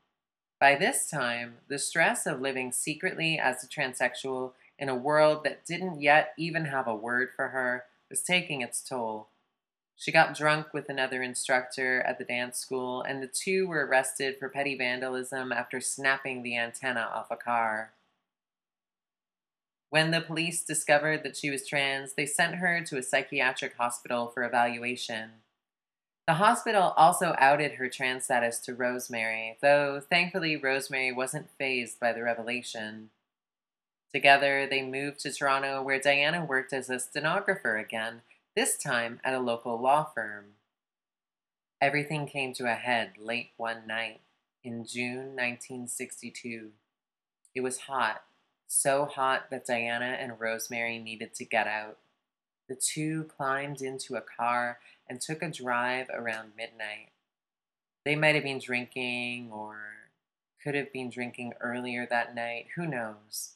By 0.60 0.74
this 0.74 1.08
time, 1.08 1.56
the 1.68 1.78
stress 1.78 2.26
of 2.26 2.40
living 2.40 2.72
secretly 2.72 3.38
as 3.38 3.64
a 3.64 3.66
transsexual 3.66 4.52
in 4.78 4.88
a 4.88 4.94
world 4.94 5.44
that 5.44 5.64
didn't 5.64 6.00
yet 6.00 6.32
even 6.38 6.66
have 6.66 6.86
a 6.86 6.94
word 6.94 7.30
for 7.34 7.48
her 7.48 7.84
was 8.10 8.22
taking 8.22 8.60
its 8.60 8.80
toll. 8.80 9.28
She 9.96 10.12
got 10.12 10.36
drunk 10.36 10.74
with 10.74 10.90
another 10.90 11.22
instructor 11.22 12.02
at 12.02 12.18
the 12.18 12.24
dance 12.24 12.58
school, 12.58 13.02
and 13.02 13.22
the 13.22 13.26
two 13.26 13.66
were 13.66 13.86
arrested 13.86 14.36
for 14.38 14.50
petty 14.50 14.76
vandalism 14.76 15.52
after 15.52 15.80
snapping 15.80 16.42
the 16.42 16.56
antenna 16.56 17.08
off 17.12 17.30
a 17.30 17.36
car. 17.36 17.92
When 19.88 20.10
the 20.10 20.20
police 20.20 20.62
discovered 20.62 21.22
that 21.22 21.36
she 21.36 21.48
was 21.48 21.66
trans, 21.66 22.12
they 22.12 22.26
sent 22.26 22.56
her 22.56 22.82
to 22.82 22.98
a 22.98 23.02
psychiatric 23.02 23.76
hospital 23.76 24.26
for 24.26 24.44
evaluation. 24.44 25.30
The 26.26 26.34
hospital 26.34 26.92
also 26.96 27.34
outed 27.38 27.72
her 27.72 27.88
trans 27.88 28.24
status 28.24 28.58
to 28.60 28.74
Rosemary, 28.74 29.56
though 29.62 30.00
thankfully 30.00 30.56
Rosemary 30.56 31.12
wasn't 31.12 31.48
fazed 31.56 32.00
by 32.00 32.12
the 32.12 32.22
revelation. 32.22 33.10
Together, 34.12 34.66
they 34.68 34.82
moved 34.82 35.20
to 35.20 35.32
Toronto, 35.32 35.82
where 35.82 36.00
Diana 36.00 36.44
worked 36.44 36.72
as 36.72 36.88
a 36.88 36.98
stenographer 36.98 37.76
again, 37.76 38.22
this 38.54 38.78
time 38.78 39.20
at 39.24 39.34
a 39.34 39.40
local 39.40 39.80
law 39.80 40.04
firm. 40.14 40.54
Everything 41.80 42.26
came 42.26 42.54
to 42.54 42.64
a 42.64 42.74
head 42.74 43.12
late 43.18 43.50
one 43.56 43.86
night 43.86 44.20
in 44.64 44.86
June 44.86 45.36
1962. 45.36 46.70
It 47.54 47.60
was 47.60 47.80
hot, 47.80 48.22
so 48.66 49.04
hot 49.04 49.50
that 49.50 49.66
Diana 49.66 50.16
and 50.18 50.40
Rosemary 50.40 50.98
needed 50.98 51.34
to 51.34 51.44
get 51.44 51.66
out. 51.66 51.98
The 52.68 52.74
two 52.74 53.24
climbed 53.24 53.82
into 53.82 54.16
a 54.16 54.22
car 54.22 54.78
and 55.08 55.20
took 55.20 55.42
a 55.42 55.50
drive 55.50 56.08
around 56.12 56.52
midnight. 56.56 57.10
They 58.04 58.16
might 58.16 58.34
have 58.34 58.44
been 58.44 58.58
drinking 58.58 59.50
or 59.52 59.78
could 60.62 60.74
have 60.74 60.92
been 60.92 61.10
drinking 61.10 61.54
earlier 61.60 62.06
that 62.08 62.34
night, 62.34 62.68
who 62.74 62.86
knows? 62.86 63.55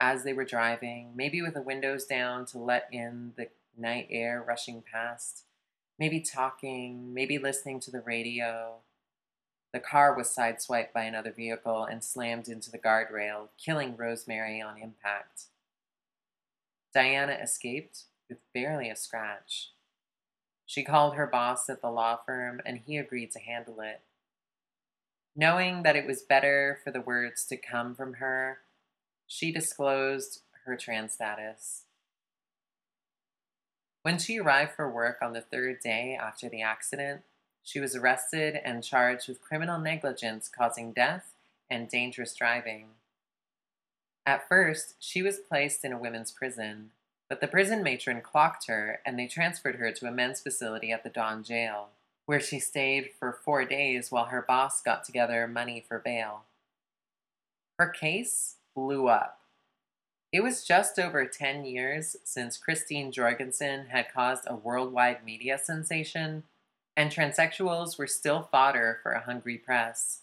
As 0.00 0.22
they 0.22 0.32
were 0.32 0.44
driving, 0.44 1.12
maybe 1.16 1.42
with 1.42 1.54
the 1.54 1.62
windows 1.62 2.04
down 2.04 2.46
to 2.46 2.58
let 2.58 2.88
in 2.92 3.32
the 3.36 3.48
night 3.76 4.06
air 4.10 4.44
rushing 4.46 4.82
past, 4.92 5.44
maybe 5.98 6.20
talking, 6.20 7.12
maybe 7.12 7.38
listening 7.38 7.80
to 7.80 7.90
the 7.90 8.00
radio, 8.00 8.76
the 9.72 9.80
car 9.80 10.16
was 10.16 10.34
sideswiped 10.34 10.92
by 10.92 11.02
another 11.02 11.32
vehicle 11.32 11.84
and 11.84 12.02
slammed 12.02 12.48
into 12.48 12.70
the 12.70 12.78
guardrail, 12.78 13.48
killing 13.62 13.96
Rosemary 13.96 14.62
on 14.62 14.78
impact. 14.78 15.44
Diana 16.94 17.32
escaped 17.32 18.04
with 18.28 18.38
barely 18.54 18.88
a 18.88 18.96
scratch. 18.96 19.72
She 20.64 20.82
called 20.82 21.14
her 21.14 21.26
boss 21.26 21.68
at 21.68 21.82
the 21.82 21.90
law 21.90 22.18
firm 22.24 22.60
and 22.64 22.78
he 22.78 22.96
agreed 22.96 23.30
to 23.32 23.40
handle 23.40 23.80
it. 23.80 24.00
Knowing 25.36 25.82
that 25.82 25.96
it 25.96 26.06
was 26.06 26.22
better 26.22 26.78
for 26.82 26.90
the 26.90 27.00
words 27.00 27.44
to 27.46 27.56
come 27.56 27.94
from 27.94 28.14
her, 28.14 28.58
she 29.28 29.52
disclosed 29.52 30.40
her 30.64 30.74
trans 30.76 31.12
status. 31.12 31.82
When 34.02 34.18
she 34.18 34.40
arrived 34.40 34.72
for 34.72 34.90
work 34.90 35.18
on 35.20 35.34
the 35.34 35.42
third 35.42 35.80
day 35.80 36.18
after 36.20 36.48
the 36.48 36.62
accident, 36.62 37.22
she 37.62 37.78
was 37.78 37.94
arrested 37.94 38.58
and 38.64 38.82
charged 38.82 39.28
with 39.28 39.42
criminal 39.42 39.78
negligence 39.78 40.48
causing 40.48 40.92
death 40.92 41.34
and 41.70 41.88
dangerous 41.88 42.34
driving. 42.34 42.86
At 44.24 44.48
first, 44.48 44.94
she 44.98 45.22
was 45.22 45.38
placed 45.38 45.84
in 45.84 45.92
a 45.92 45.98
women's 45.98 46.32
prison, 46.32 46.90
but 47.28 47.42
the 47.42 47.48
prison 47.48 47.82
matron 47.82 48.22
clocked 48.22 48.66
her 48.66 49.00
and 49.04 49.18
they 49.18 49.26
transferred 49.26 49.76
her 49.76 49.92
to 49.92 50.06
a 50.06 50.10
men's 50.10 50.40
facility 50.40 50.90
at 50.90 51.04
the 51.04 51.10
Don 51.10 51.44
Jail, 51.44 51.88
where 52.24 52.40
she 52.40 52.58
stayed 52.58 53.10
for 53.18 53.38
four 53.44 53.66
days 53.66 54.10
while 54.10 54.26
her 54.26 54.40
boss 54.40 54.80
got 54.80 55.04
together 55.04 55.46
money 55.46 55.84
for 55.86 55.98
bail. 55.98 56.44
Her 57.78 57.88
case 57.88 58.56
blew 58.78 59.08
up. 59.08 59.40
It 60.32 60.42
was 60.42 60.64
just 60.64 61.00
over 61.00 61.26
10 61.26 61.64
years 61.64 62.16
since 62.22 62.56
Christine 62.56 63.10
Jorgensen 63.10 63.86
had 63.86 64.12
caused 64.12 64.44
a 64.46 64.54
worldwide 64.54 65.24
media 65.24 65.58
sensation 65.58 66.44
and 66.96 67.10
transsexuals 67.10 67.98
were 67.98 68.06
still 68.06 68.42
fodder 68.42 69.00
for 69.02 69.12
a 69.12 69.22
hungry 69.22 69.56
press. 69.58 70.20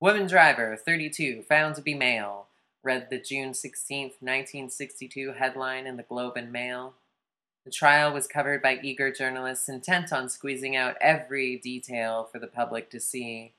Woman 0.00 0.26
driver, 0.26 0.76
32, 0.76 1.44
found 1.48 1.76
to 1.76 1.82
be 1.82 1.94
male, 1.94 2.48
read 2.82 3.08
the 3.10 3.18
June 3.18 3.54
16, 3.54 4.02
1962 4.20 5.32
headline 5.32 5.86
in 5.86 5.96
the 5.96 6.02
Globe 6.02 6.36
and 6.36 6.52
Mail. 6.52 6.94
The 7.64 7.70
trial 7.70 8.12
was 8.12 8.26
covered 8.26 8.62
by 8.62 8.80
eager 8.82 9.10
journalists 9.10 9.68
intent 9.68 10.12
on 10.12 10.28
squeezing 10.28 10.76
out 10.76 10.96
every 11.00 11.56
detail 11.56 12.28
for 12.30 12.38
the 12.38 12.46
public 12.46 12.90
to 12.90 13.00
see. 13.00 13.52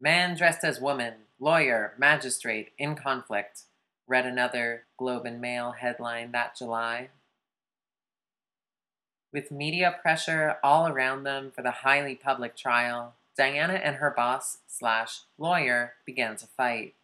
Man 0.00 0.36
dressed 0.36 0.64
as 0.64 0.80
woman, 0.80 1.14
lawyer, 1.40 1.94
magistrate, 1.98 2.72
in 2.78 2.94
conflict, 2.94 3.62
read 4.06 4.26
another 4.26 4.84
Globe 4.96 5.26
and 5.26 5.40
Mail 5.40 5.72
headline 5.72 6.32
that 6.32 6.56
July. 6.56 7.10
With 9.32 9.50
media 9.50 9.94
pressure 10.00 10.56
all 10.62 10.88
around 10.88 11.24
them 11.24 11.50
for 11.54 11.62
the 11.62 11.70
highly 11.70 12.14
public 12.14 12.56
trial, 12.56 13.14
Diana 13.36 13.74
and 13.74 13.96
her 13.96 14.10
boss 14.10 14.58
slash 14.66 15.20
lawyer 15.36 15.94
began 16.04 16.36
to 16.36 16.46
fight. 16.46 16.94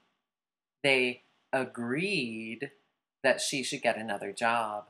They 0.83 1.23
agreed 1.53 2.71
that 3.23 3.41
she 3.41 3.63
should 3.63 3.83
get 3.83 3.97
another 3.97 4.33
job. 4.33 4.87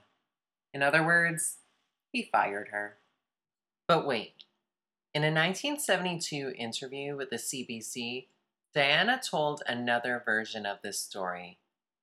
In 0.72 0.82
other 0.82 1.04
words, 1.04 1.58
he 2.12 2.28
fired 2.30 2.68
her. 2.68 2.96
But 3.86 4.06
wait. 4.06 4.44
In 5.12 5.22
a 5.22 5.30
1972 5.30 6.54
interview 6.56 7.16
with 7.16 7.30
the 7.30 7.36
CBC, 7.36 8.26
Diana 8.74 9.20
told 9.22 9.62
another 9.66 10.22
version 10.24 10.66
of 10.66 10.78
this 10.82 11.00
story. 11.00 11.58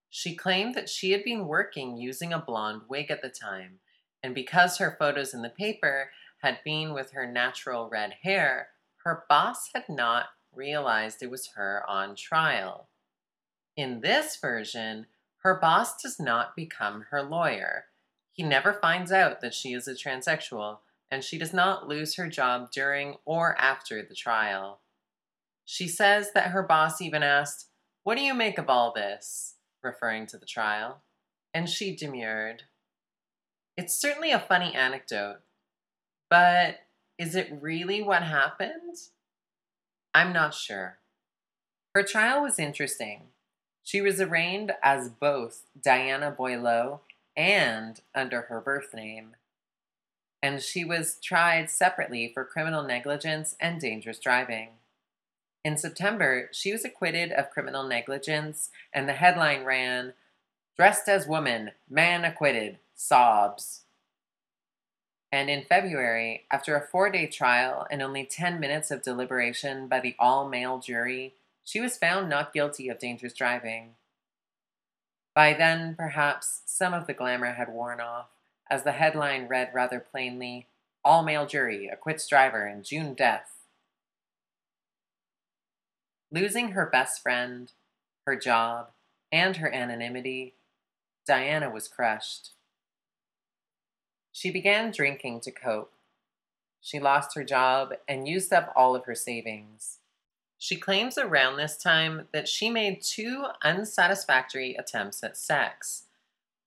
She 0.10 0.36
claimed 0.36 0.76
that 0.76 0.90
she 0.90 1.12
had 1.12 1.24
been 1.24 1.48
working 1.48 1.98
using 1.98 2.34
a 2.34 2.40
blonde 2.40 2.84
wig 2.88 3.12
at 3.12 3.22
the 3.22 3.30
time 3.30 3.80
and 4.24 4.36
because 4.36 4.78
her 4.78 4.96
photos 4.98 5.34
in 5.34 5.42
the 5.42 5.50
paper 5.50 6.12
had 6.42 6.60
been 6.64 6.94
with 6.94 7.12
her 7.12 7.30
natural 7.30 7.90
red 7.90 8.16
hair, 8.24 8.70
her 9.04 9.24
boss 9.28 9.70
had 9.74 9.86
not 9.90 10.28
realized 10.54 11.22
it 11.22 11.32
was 11.32 11.52
her 11.56 11.84
on 11.88 12.16
trial. 12.16 12.88
In 13.76 14.02
this 14.02 14.38
version, 14.40 15.08
her 15.38 15.56
boss 15.56 16.02
does 16.02 16.20
not 16.20 16.56
become 16.56 17.06
her 17.10 17.24
lawyer. 17.24 17.86
He 18.32 18.44
never 18.44 18.74
finds 18.74 19.12
out 19.12 19.42
that 19.42 19.54
she 19.54 19.74
is 19.74 19.88
a 19.88 19.94
transsexual, 19.94 20.80
and 21.10 21.24
she 21.24 21.38
does 21.38 21.54
not 21.54 21.88
lose 21.88 22.16
her 22.16 22.28
job 22.28 22.72
during 22.72 23.16
or 23.26 23.60
after 23.60 24.04
the 24.04 24.16
trial. 24.16 24.82
She 25.66 25.88
says 25.88 26.32
that 26.34 26.52
her 26.52 26.64
boss 26.64 27.02
even 27.02 27.24
asked, 27.24 27.68
What 28.04 28.18
do 28.18 28.24
you 28.24 28.34
make 28.34 28.58
of 28.58 28.70
all 28.70 28.94
this? 28.94 29.56
referring 29.84 30.28
to 30.28 30.38
the 30.38 30.46
trial, 30.46 31.02
and 31.54 31.70
she 31.70 31.96
demurred. 31.96 32.64
It's 33.78 34.00
certainly 34.00 34.32
a 34.32 34.40
funny 34.40 34.74
anecdote, 34.76 35.38
but 36.30 36.80
is 37.18 37.36
it 37.36 37.58
really 37.62 38.02
what 38.02 38.24
happened? 38.24 38.98
I'm 40.14 40.34
not 40.34 40.54
sure. 40.54 41.00
Her 41.96 42.04
trial 42.04 42.42
was 42.42 42.60
interesting. 42.60 43.28
She 43.84 44.02
was 44.02 44.22
arraigned 44.22 44.74
as 44.84 45.10
both 45.10 45.64
Diana 45.82 46.32
Boileau 46.38 47.02
and 47.36 48.00
under 48.14 48.42
her 48.44 48.62
birth 48.62 48.94
name. 48.94 49.36
And 50.44 50.62
she 50.62 50.84
was 50.84 51.18
tried 51.22 51.70
separately 51.70 52.32
for 52.34 52.46
criminal 52.46 52.84
negligence 52.84 53.56
and 53.60 53.80
dangerous 53.80 54.20
driving. 54.20 54.70
In 55.64 55.78
September, 55.78 56.50
she 56.52 56.72
was 56.72 56.84
acquitted 56.84 57.32
of 57.32 57.52
criminal 57.52 57.88
negligence, 57.88 58.72
and 58.94 59.08
the 59.08 59.14
headline 59.14 59.64
ran 59.64 60.14
Dressed 60.76 61.08
as 61.08 61.28
Woman, 61.28 61.72
Man 61.88 62.26
Acquitted, 62.26 62.80
Sobs. 62.96 63.84
And 65.32 65.50
in 65.50 65.64
February, 65.64 66.46
after 66.50 66.76
a 66.76 66.88
four 66.88 67.10
day 67.12 67.28
trial 67.28 67.86
and 67.92 68.02
only 68.02 68.26
10 68.26 68.60
minutes 68.60 68.90
of 68.90 69.04
deliberation 69.04 69.88
by 69.88 70.00
the 70.00 70.16
all 70.18 70.50
male 70.50 70.80
jury, 70.80 71.36
she 71.64 71.80
was 71.80 71.98
found 71.98 72.28
not 72.28 72.54
guilty 72.54 72.90
of 72.90 73.00
dangerous 73.00 73.34
driving. 73.34 73.92
By 75.36 75.54
then, 75.54 75.96
perhaps, 75.96 76.64
some 76.66 76.94
of 76.94 77.08
the 77.08 77.14
glamour 77.14 77.54
had 77.54 77.70
worn 77.70 78.02
off, 78.02 78.28
as 78.70 78.84
the 78.84 78.94
headline 78.94 79.48
read 79.48 79.70
rather 79.74 80.00
plainly 80.00 80.68
All 81.04 81.24
male 81.24 81.46
jury 81.46 81.88
acquits 81.88 82.28
driver 82.28 82.68
in 82.68 82.84
June 82.84 83.14
death. 83.14 83.61
Losing 86.32 86.70
her 86.70 86.86
best 86.86 87.22
friend, 87.22 87.72
her 88.26 88.36
job, 88.36 88.92
and 89.32 89.58
her 89.58 89.74
anonymity, 89.74 90.54
Diana 91.28 91.70
was 91.70 91.88
crushed. 91.88 92.52
She 94.32 94.50
began 94.50 94.92
drinking 94.92 95.42
to 95.42 95.52
cope. 95.52 95.94
She 96.80 97.00
lost 97.00 97.36
her 97.36 97.44
job 97.44 97.94
and 98.08 98.28
used 98.28 98.52
up 98.54 98.72
all 98.76 98.96
of 98.96 99.06
her 99.06 99.16
savings. 99.16 100.00
She 100.58 100.78
claims 100.78 101.18
around 101.18 101.58
this 101.58 101.76
time 101.76 102.28
that 102.34 102.48
she 102.48 102.70
made 102.70 103.02
two 103.02 103.46
unsatisfactory 103.64 104.76
attempts 104.76 105.24
at 105.24 105.38
sex 105.38 106.04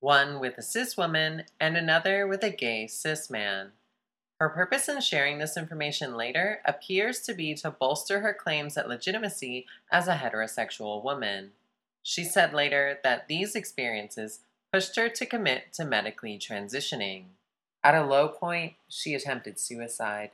one 0.01 0.39
with 0.39 0.55
a 0.57 0.61
cis 0.61 0.95
woman 0.95 1.43
and 1.59 1.75
another 1.75 2.27
with 2.27 2.43
a 2.43 2.49
gay 2.51 2.85
cis 2.85 3.29
man. 3.29 3.71
Her 4.39 4.49
purpose 4.49 4.89
in 4.89 4.99
sharing 4.99 5.37
this 5.39 5.55
information 5.55 6.17
later 6.17 6.59
appears 6.65 7.21
to 7.21 7.33
be 7.33 7.53
to 7.55 7.71
bolster 7.71 8.19
her 8.19 8.33
claims 8.33 8.77
at 8.77 8.89
legitimacy 8.89 9.65
as 9.89 10.07
a 10.07 10.15
heterosexual 10.15 11.03
woman. 11.03 11.51
She 12.03 12.25
said 12.25 12.53
later 12.53 12.99
that 13.03 13.27
these 13.27 13.55
experiences 13.55 14.41
pushed 14.73 14.97
her 14.97 15.07
to 15.07 15.25
commit 15.25 15.71
to 15.73 15.85
medically 15.85 16.37
transitioning. 16.37 17.27
At 17.81 17.95
a 17.95 18.03
low 18.03 18.27
point, 18.27 18.73
she 18.89 19.13
attempted 19.13 19.57
suicide. 19.57 20.31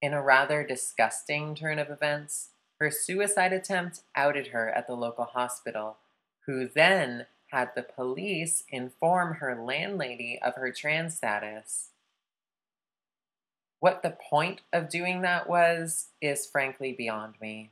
In 0.00 0.12
a 0.12 0.22
rather 0.22 0.64
disgusting 0.64 1.54
turn 1.54 1.78
of 1.78 1.88
events, 1.88 2.48
her 2.80 2.90
suicide 2.90 3.52
attempt 3.52 4.00
outed 4.16 4.48
her 4.48 4.68
at 4.70 4.88
the 4.88 4.96
local 4.96 5.26
hospital, 5.26 5.98
who 6.46 6.66
then 6.66 7.26
had 7.52 7.70
the 7.76 7.82
police 7.84 8.64
inform 8.70 9.34
her 9.34 9.54
landlady 9.54 10.40
of 10.42 10.56
her 10.56 10.72
trans 10.72 11.16
status. 11.16 11.91
What 13.82 14.04
the 14.04 14.10
point 14.10 14.60
of 14.72 14.88
doing 14.88 15.22
that 15.22 15.48
was 15.48 16.10
is 16.20 16.46
frankly 16.46 16.92
beyond 16.92 17.34
me. 17.40 17.70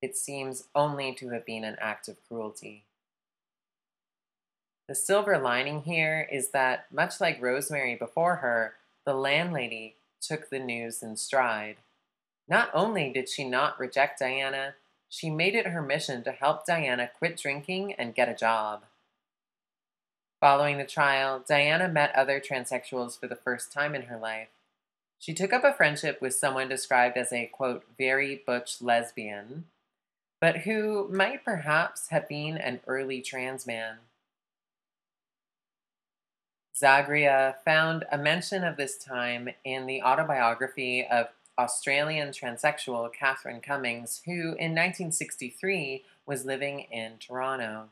It 0.00 0.16
seems 0.16 0.64
only 0.74 1.12
to 1.16 1.28
have 1.28 1.44
been 1.44 1.62
an 1.62 1.76
act 1.78 2.08
of 2.08 2.26
cruelty. 2.26 2.84
The 4.88 4.94
silver 4.94 5.36
lining 5.36 5.82
here 5.82 6.26
is 6.32 6.52
that, 6.52 6.86
much 6.90 7.20
like 7.20 7.42
Rosemary 7.42 7.96
before 7.96 8.36
her, 8.36 8.76
the 9.04 9.12
landlady 9.12 9.96
took 10.22 10.48
the 10.48 10.58
news 10.58 11.02
in 11.02 11.16
stride. 11.16 11.76
Not 12.48 12.70
only 12.72 13.12
did 13.12 13.28
she 13.28 13.44
not 13.44 13.78
reject 13.78 14.20
Diana, 14.20 14.76
she 15.10 15.28
made 15.28 15.54
it 15.54 15.66
her 15.66 15.82
mission 15.82 16.24
to 16.24 16.32
help 16.32 16.64
Diana 16.64 17.10
quit 17.18 17.36
drinking 17.36 17.92
and 17.92 18.14
get 18.14 18.30
a 18.30 18.34
job. 18.34 18.84
Following 20.40 20.78
the 20.78 20.86
trial, 20.86 21.44
Diana 21.46 21.88
met 21.88 22.14
other 22.14 22.40
transsexuals 22.40 23.20
for 23.20 23.26
the 23.26 23.36
first 23.36 23.70
time 23.70 23.94
in 23.94 24.04
her 24.04 24.16
life. 24.16 24.48
She 25.18 25.34
took 25.34 25.52
up 25.52 25.64
a 25.64 25.72
friendship 25.72 26.20
with 26.22 26.34
someone 26.34 26.68
described 26.68 27.16
as 27.16 27.32
a, 27.32 27.46
quote, 27.46 27.84
very 27.96 28.42
butch 28.46 28.80
lesbian, 28.80 29.64
but 30.40 30.58
who 30.58 31.08
might 31.08 31.44
perhaps 31.44 32.08
have 32.08 32.28
been 32.28 32.56
an 32.56 32.80
early 32.86 33.20
trans 33.20 33.66
man. 33.66 33.96
Zagria 36.80 37.56
found 37.64 38.04
a 38.12 38.16
mention 38.16 38.62
of 38.62 38.76
this 38.76 38.96
time 38.96 39.48
in 39.64 39.86
the 39.86 40.02
autobiography 40.02 41.04
of 41.04 41.26
Australian 41.58 42.28
transsexual 42.28 43.12
Katherine 43.12 43.60
Cummings, 43.60 44.22
who 44.24 44.54
in 44.54 44.76
1963 44.76 46.04
was 46.24 46.44
living 46.44 46.80
in 46.92 47.14
Toronto. 47.18 47.88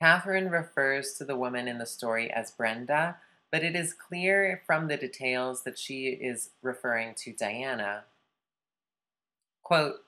Katherine 0.00 0.50
refers 0.50 1.14
to 1.14 1.24
the 1.24 1.36
woman 1.36 1.68
in 1.68 1.78
the 1.78 1.86
story 1.86 2.32
as 2.32 2.50
Brenda, 2.50 3.18
but 3.54 3.62
it 3.62 3.76
is 3.76 3.94
clear 3.94 4.62
from 4.66 4.88
the 4.88 4.96
details 4.96 5.62
that 5.62 5.78
she 5.78 6.08
is 6.08 6.50
referring 6.60 7.14
to 7.14 7.32
Diana. 7.32 8.02
Quote, 9.62 10.00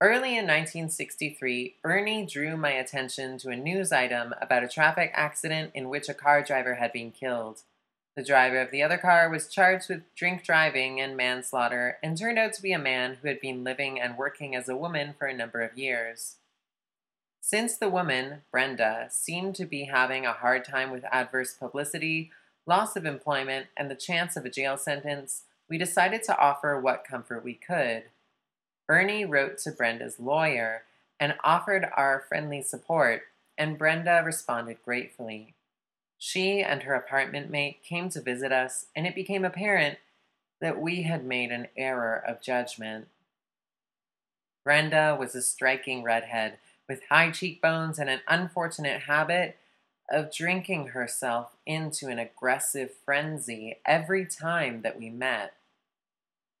Early 0.00 0.38
in 0.38 0.46
1963, 0.46 1.78
Ernie 1.82 2.24
drew 2.24 2.56
my 2.56 2.70
attention 2.70 3.38
to 3.38 3.48
a 3.48 3.56
news 3.56 3.90
item 3.90 4.36
about 4.40 4.62
a 4.62 4.68
traffic 4.68 5.10
accident 5.14 5.72
in 5.74 5.88
which 5.88 6.08
a 6.08 6.14
car 6.14 6.44
driver 6.44 6.76
had 6.76 6.92
been 6.92 7.10
killed. 7.10 7.62
The 8.14 8.22
driver 8.22 8.60
of 8.60 8.70
the 8.70 8.84
other 8.84 8.98
car 8.98 9.28
was 9.28 9.48
charged 9.48 9.88
with 9.88 10.14
drink 10.14 10.44
driving 10.44 11.00
and 11.00 11.16
manslaughter 11.16 11.98
and 12.04 12.16
turned 12.16 12.38
out 12.38 12.52
to 12.52 12.62
be 12.62 12.72
a 12.72 12.78
man 12.78 13.16
who 13.20 13.26
had 13.26 13.40
been 13.40 13.64
living 13.64 14.00
and 14.00 14.16
working 14.16 14.54
as 14.54 14.68
a 14.68 14.76
woman 14.76 15.16
for 15.18 15.26
a 15.26 15.36
number 15.36 15.60
of 15.60 15.76
years. 15.76 16.36
Since 17.40 17.78
the 17.78 17.88
woman, 17.88 18.42
Brenda, 18.52 19.08
seemed 19.10 19.56
to 19.56 19.64
be 19.64 19.86
having 19.86 20.24
a 20.24 20.34
hard 20.34 20.64
time 20.64 20.92
with 20.92 21.04
adverse 21.10 21.52
publicity, 21.52 22.30
loss 22.66 22.96
of 22.96 23.04
employment, 23.04 23.66
and 23.76 23.90
the 23.90 23.94
chance 23.94 24.36
of 24.36 24.44
a 24.44 24.50
jail 24.50 24.76
sentence, 24.76 25.42
we 25.68 25.78
decided 25.78 26.22
to 26.24 26.38
offer 26.38 26.78
what 26.78 27.04
comfort 27.04 27.44
we 27.44 27.54
could. 27.54 28.04
Ernie 28.88 29.24
wrote 29.24 29.58
to 29.58 29.70
Brenda's 29.70 30.18
lawyer 30.18 30.82
and 31.18 31.34
offered 31.44 31.86
our 31.96 32.24
friendly 32.28 32.62
support, 32.62 33.22
and 33.56 33.78
Brenda 33.78 34.22
responded 34.24 34.78
gratefully. 34.84 35.54
She 36.18 36.60
and 36.60 36.82
her 36.82 36.94
apartment 36.94 37.50
mate 37.50 37.82
came 37.82 38.08
to 38.10 38.20
visit 38.20 38.52
us, 38.52 38.86
and 38.96 39.06
it 39.06 39.14
became 39.14 39.44
apparent 39.44 39.98
that 40.60 40.80
we 40.80 41.02
had 41.02 41.24
made 41.24 41.50
an 41.50 41.68
error 41.76 42.22
of 42.26 42.42
judgment. 42.42 43.08
Brenda 44.64 45.16
was 45.18 45.34
a 45.34 45.42
striking 45.42 46.02
redhead 46.02 46.58
with 46.88 47.02
high 47.08 47.30
cheekbones 47.30 47.98
and 47.98 48.10
an 48.10 48.20
unfortunate 48.28 49.02
habit 49.02 49.56
of 50.10 50.32
drinking 50.32 50.88
herself 50.88 51.56
into 51.66 52.08
an 52.08 52.18
aggressive 52.18 52.90
frenzy 53.04 53.78
every 53.86 54.26
time 54.26 54.82
that 54.82 54.98
we 54.98 55.08
met. 55.08 55.54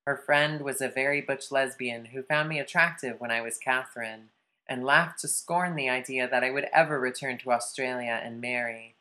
Her 0.06 0.16
friend 0.16 0.62
was 0.62 0.80
a 0.80 0.88
very 0.88 1.20
butch 1.20 1.50
lesbian 1.50 2.06
who 2.06 2.22
found 2.22 2.48
me 2.48 2.58
attractive 2.58 3.20
when 3.20 3.30
I 3.30 3.40
was 3.40 3.58
Katherine 3.58 4.30
and 4.68 4.84
laughed 4.84 5.20
to 5.20 5.28
scorn 5.28 5.74
the 5.74 5.88
idea 5.88 6.28
that 6.28 6.44
I 6.44 6.50
would 6.50 6.66
ever 6.72 6.98
return 6.98 7.38
to 7.38 7.52
Australia 7.52 8.20
and 8.22 8.40
marry. 8.40 8.94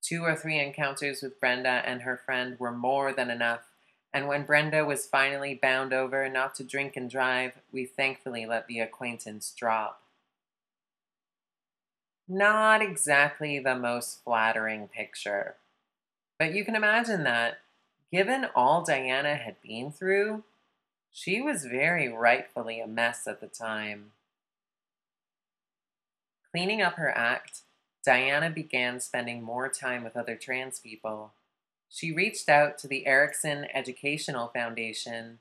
Two 0.00 0.22
or 0.22 0.36
three 0.36 0.60
encounters 0.60 1.22
with 1.22 1.40
Brenda 1.40 1.82
and 1.84 2.02
her 2.02 2.16
friend 2.16 2.58
were 2.60 2.70
more 2.70 3.12
than 3.12 3.30
enough, 3.30 3.62
and 4.14 4.28
when 4.28 4.44
Brenda 4.44 4.84
was 4.84 5.06
finally 5.06 5.58
bound 5.60 5.92
over 5.92 6.28
not 6.28 6.54
to 6.54 6.64
drink 6.64 6.96
and 6.96 7.10
drive, 7.10 7.54
we 7.72 7.84
thankfully 7.84 8.46
let 8.46 8.68
the 8.68 8.78
acquaintance 8.78 9.52
drop. 9.56 10.00
Not 12.28 12.82
exactly 12.82 13.58
the 13.58 13.76
most 13.76 14.22
flattering 14.24 14.88
picture, 14.88 15.56
but 16.38 16.52
you 16.54 16.64
can 16.64 16.74
imagine 16.74 17.22
that 17.24 17.58
Given 18.12 18.46
all 18.54 18.84
Diana 18.84 19.34
had 19.34 19.60
been 19.62 19.90
through, 19.90 20.44
she 21.10 21.40
was 21.40 21.64
very 21.64 22.08
rightfully 22.08 22.80
a 22.80 22.86
mess 22.86 23.26
at 23.26 23.40
the 23.40 23.48
time. 23.48 24.12
Cleaning 26.52 26.80
up 26.80 26.94
her 26.94 27.10
act, 27.10 27.62
Diana 28.04 28.48
began 28.48 29.00
spending 29.00 29.42
more 29.42 29.68
time 29.68 30.04
with 30.04 30.16
other 30.16 30.36
trans 30.36 30.78
people. 30.78 31.32
She 31.88 32.12
reached 32.12 32.48
out 32.48 32.78
to 32.78 32.88
the 32.88 33.06
Erickson 33.06 33.66
Educational 33.74 34.48
Foundation, 34.48 35.40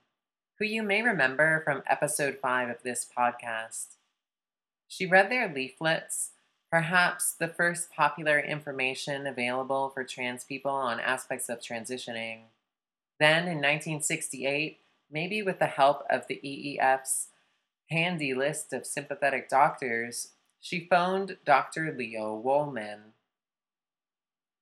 who 0.57 0.65
you 0.65 0.81
may 0.81 1.01
remember 1.03 1.61
from 1.63 1.83
episode 1.87 2.39
5 2.41 2.69
of 2.69 2.83
this 2.83 3.05
podcast. 3.05 3.95
She 4.87 5.05
read 5.05 5.29
their 5.29 5.53
leaflets 5.53 6.31
perhaps 6.75 7.31
the 7.31 7.47
first 7.47 7.89
popular 7.89 8.37
information 8.37 9.25
available 9.25 9.87
for 9.87 10.03
trans 10.03 10.43
people 10.43 10.71
on 10.71 10.99
aspects 10.99 11.47
of 11.47 11.57
transitioning. 11.57 12.39
Then, 13.17 13.43
in 13.43 13.59
1968, 13.59 14.79
maybe 15.09 15.41
with 15.41 15.59
the 15.59 15.67
help 15.67 16.03
of 16.09 16.27
the 16.27 16.41
EEF's 16.43 17.27
handy 17.89 18.33
list 18.33 18.73
of 18.73 18.85
sympathetic 18.85 19.47
doctors, 19.47 20.33
she 20.59 20.85
phoned 20.89 21.37
Dr. 21.45 21.95
Leo 21.97 22.35
Wolman. 22.35 23.13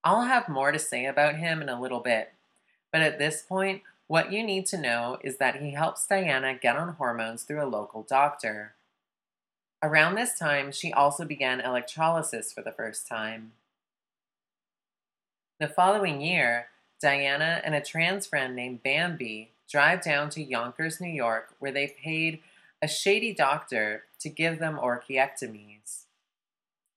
I'll 0.04 0.28
have 0.28 0.48
more 0.48 0.72
to 0.72 0.78
say 0.78 1.08
about 1.08 1.38
him 1.38 1.64
in 1.64 1.70
a 1.70 1.82
little 1.82 2.02
bit, 2.02 2.34
but 2.92 3.02
at 3.02 3.18
this 3.18 3.42
point, 3.42 3.82
what 4.06 4.32
you 4.32 4.44
need 4.44 4.68
to 4.68 4.78
know 4.80 5.18
is 5.24 5.38
that 5.38 5.64
he 5.64 5.72
helps 5.72 6.06
Diana 6.06 6.54
get 6.54 6.76
on 6.76 6.90
hormones 6.90 7.42
through 7.42 7.64
a 7.64 7.66
local 7.66 8.04
doctor. 8.04 8.76
Around 9.84 10.16
this 10.16 10.40
time, 10.40 10.72
she 10.72 10.94
also 10.94 11.26
began 11.26 11.60
electrolysis 11.60 12.54
for 12.54 12.62
the 12.62 12.72
first 12.72 13.06
time. 13.06 13.52
The 15.60 15.68
following 15.68 16.22
year, 16.22 16.68
Diana 17.02 17.62
and 17.66 17.76
a 17.76 17.82
trans 17.82 18.26
friend 18.26 18.56
named 18.56 18.82
Bambi 18.82 19.52
drive 19.70 20.02
down 20.02 20.30
to 20.32 20.42
Yonkers, 20.42 21.02
New 21.02 21.12
York, 21.12 21.50
where 21.60 21.74
they 21.74 21.94
paid 22.02 22.40
a 22.82 22.88
shady 22.88 23.34
doctor 23.34 24.04
to 24.20 24.30
give 24.30 24.60
them 24.60 24.80
orchiectomies. 24.82 26.04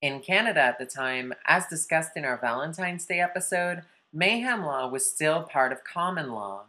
In 0.00 0.20
Canada 0.20 0.60
at 0.60 0.78
the 0.78 0.86
time, 0.86 1.32
as 1.44 1.66
discussed 1.66 2.12
in 2.16 2.24
our 2.24 2.36
Valentine's 2.36 3.04
Day 3.04 3.18
episode, 3.18 3.82
mayhem 4.12 4.64
law 4.64 4.88
was 4.88 5.10
still 5.10 5.42
part 5.42 5.72
of 5.72 5.82
common 5.82 6.30
law. 6.30 6.66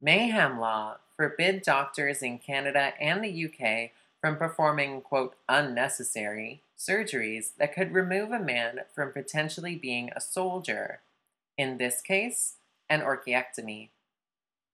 Mayhem 0.00 0.60
law 0.60 0.98
forbid 1.16 1.62
doctors 1.62 2.22
in 2.22 2.38
Canada 2.38 2.92
and 3.00 3.24
the 3.24 3.46
UK 3.46 3.90
from 4.20 4.36
performing, 4.36 5.00
quote, 5.00 5.34
unnecessary 5.48 6.62
surgeries 6.78 7.52
that 7.58 7.74
could 7.74 7.92
remove 7.92 8.30
a 8.30 8.38
man 8.38 8.80
from 8.94 9.12
potentially 9.12 9.76
being 9.76 10.10
a 10.14 10.20
soldier. 10.20 11.00
In 11.56 11.78
this 11.78 12.00
case, 12.00 12.54
an 12.88 13.00
orchiectomy. 13.00 13.88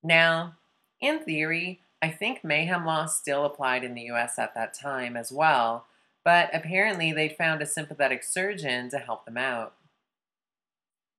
Now, 0.03 0.55
in 1.01 1.21
theory, 1.21 1.81
I 2.03 2.11
think 2.11 2.45
mayhem 2.45 2.85
law 2.85 3.07
still 3.07 3.45
applied 3.45 3.85
in 3.85 3.95
the 3.95 4.11
US 4.13 4.39
at 4.39 4.55
that 4.55 4.75
time 4.75 5.17
as 5.17 5.33
well, 5.33 5.87
but 6.25 6.51
apparently 6.53 7.13
they'd 7.13 7.37
found 7.37 7.63
a 7.63 7.67
sympathetic 7.67 8.23
surgeon 8.23 8.89
to 8.91 8.99
help 8.99 9.25
them 9.25 9.37
out. 9.37 9.75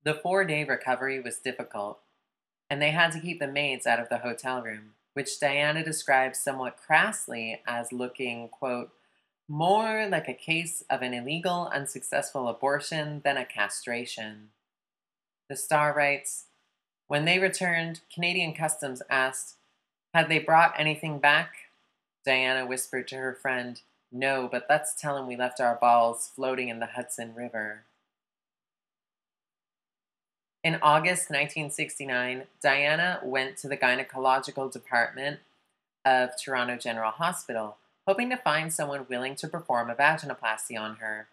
The 0.04 0.14
four 0.14 0.46
day 0.46 0.64
recovery 0.64 1.20
was 1.20 1.38
difficult, 1.38 2.00
and 2.70 2.82
they 2.82 2.92
had 2.92 3.12
to 3.14 3.20
keep 3.20 3.40
the 3.40 3.48
maids 3.48 3.88
out 3.88 4.00
of 4.00 4.10
the 4.10 4.20
hotel 4.20 4.62
room, 4.62 4.94
which 5.18 5.40
Diana 5.40 5.84
describes 5.84 6.38
somewhat 6.38 6.78
crassly 6.78 7.60
as 7.66 7.92
looking, 7.92 8.50
quote, 8.50 8.92
more 9.50 10.08
like 10.08 10.28
a 10.28 10.34
case 10.36 10.84
of 10.92 11.02
an 11.02 11.16
illegal, 11.16 11.72
unsuccessful 11.74 12.48
abortion 12.48 13.22
than 13.26 13.36
a 13.36 13.44
castration. 13.44 14.50
The 15.50 15.56
Star 15.56 15.92
writes 15.92 16.46
When 17.08 17.26
they 17.26 17.40
returned, 17.40 18.02
Canadian 18.14 18.54
Customs 18.54 19.02
asked, 19.10 19.56
Had 20.14 20.30
they 20.30 20.38
brought 20.38 20.80
anything 20.80 21.18
back? 21.18 21.72
Diana 22.24 22.68
whispered 22.68 23.08
to 23.08 23.16
her 23.16 23.34
friend, 23.34 23.82
No, 24.12 24.48
but 24.48 24.68
let's 24.70 24.94
tell 24.94 25.18
him 25.18 25.26
we 25.26 25.36
left 25.36 25.60
our 25.60 25.80
balls 25.82 26.30
floating 26.36 26.70
in 26.70 26.80
the 26.80 26.86
Hudson 26.86 27.34
River. 27.34 27.86
In 30.68 30.80
August 30.82 31.30
1969, 31.30 32.44
Diana 32.62 33.22
went 33.24 33.56
to 33.60 33.70
the 33.70 33.78
gynecological 33.78 34.70
department 34.70 35.40
of 36.04 36.32
Toronto 36.38 36.76
General 36.76 37.12
Hospital, 37.12 37.78
hoping 38.06 38.30
to 38.32 38.36
find 38.36 38.74
someone 38.74 39.06
willing 39.08 39.38
to 39.38 39.48
perform 39.48 39.90
a 39.90 39.96
vaginoplasty 39.96 40.78
on 40.78 40.98
her. 40.98 41.30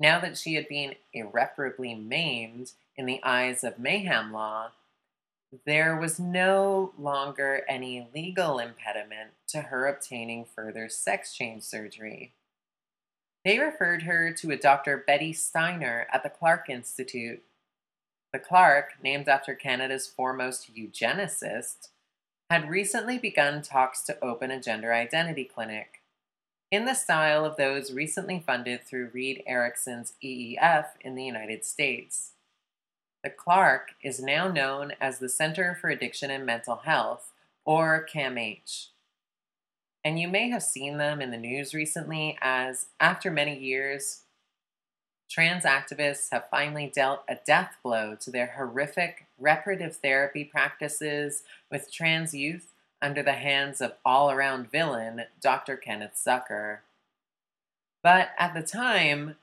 Now 0.00 0.18
that 0.18 0.38
she 0.38 0.54
had 0.54 0.66
been 0.66 0.94
irreparably 1.12 1.94
maimed 1.94 2.72
in 2.96 3.04
the 3.04 3.20
eyes 3.22 3.64
of 3.64 3.78
mayhem 3.78 4.32
law, 4.32 4.70
there 5.66 5.94
was 5.94 6.18
no 6.18 6.94
longer 6.98 7.66
any 7.68 8.08
legal 8.14 8.58
impediment 8.58 9.32
to 9.48 9.60
her 9.60 9.86
obtaining 9.86 10.46
further 10.46 10.88
sex 10.88 11.34
change 11.34 11.64
surgery. 11.64 12.32
They 13.44 13.58
referred 13.58 14.04
her 14.04 14.32
to 14.32 14.52
a 14.52 14.56
Dr. 14.56 15.04
Betty 15.06 15.34
Steiner 15.34 16.06
at 16.10 16.22
the 16.22 16.30
Clark 16.30 16.70
Institute 16.70 17.42
the 18.34 18.40
Clark, 18.40 18.94
named 19.00 19.28
after 19.28 19.54
Canada's 19.54 20.08
foremost 20.08 20.74
eugenicist, 20.74 21.90
had 22.50 22.68
recently 22.68 23.16
begun 23.16 23.62
talks 23.62 24.02
to 24.02 24.18
open 24.24 24.50
a 24.50 24.60
gender 24.60 24.92
identity 24.92 25.44
clinic. 25.44 26.02
In 26.68 26.84
the 26.84 26.94
style 26.94 27.44
of 27.44 27.56
those 27.56 27.92
recently 27.92 28.42
funded 28.44 28.82
through 28.82 29.12
Reed 29.12 29.44
Erickson's 29.46 30.14
EEF 30.20 30.86
in 31.00 31.14
the 31.14 31.22
United 31.22 31.64
States. 31.64 32.32
The 33.22 33.30
Clark 33.30 33.92
is 34.02 34.18
now 34.18 34.48
known 34.48 34.94
as 35.00 35.20
the 35.20 35.28
Center 35.28 35.78
for 35.80 35.88
Addiction 35.88 36.32
and 36.32 36.44
Mental 36.44 36.80
Health, 36.84 37.30
or 37.64 38.04
CAMH. 38.12 38.88
And 40.04 40.18
you 40.18 40.26
may 40.26 40.50
have 40.50 40.64
seen 40.64 40.96
them 40.98 41.22
in 41.22 41.30
the 41.30 41.36
news 41.36 41.72
recently 41.72 42.36
as, 42.42 42.86
after 42.98 43.30
many 43.30 43.56
years, 43.56 44.22
trans 45.28 45.64
activists 45.64 46.30
have 46.30 46.48
finally 46.50 46.90
dealt 46.94 47.22
a 47.28 47.36
death 47.46 47.76
blow 47.82 48.14
to 48.20 48.30
their 48.30 48.54
horrific 48.56 49.26
reparative 49.38 49.96
therapy 49.96 50.44
practices 50.44 51.42
with 51.70 51.92
trans 51.92 52.34
youth 52.34 52.72
under 53.02 53.22
the 53.22 53.32
hands 53.32 53.80
of 53.80 53.94
all 54.04 54.30
around 54.30 54.70
villain 54.70 55.22
Dr. 55.40 55.76
Kenneth 55.76 56.14
Zucker. 56.14 56.78
But 58.02 58.30
at 58.38 58.54
the 58.54 58.62
time, 58.62 59.36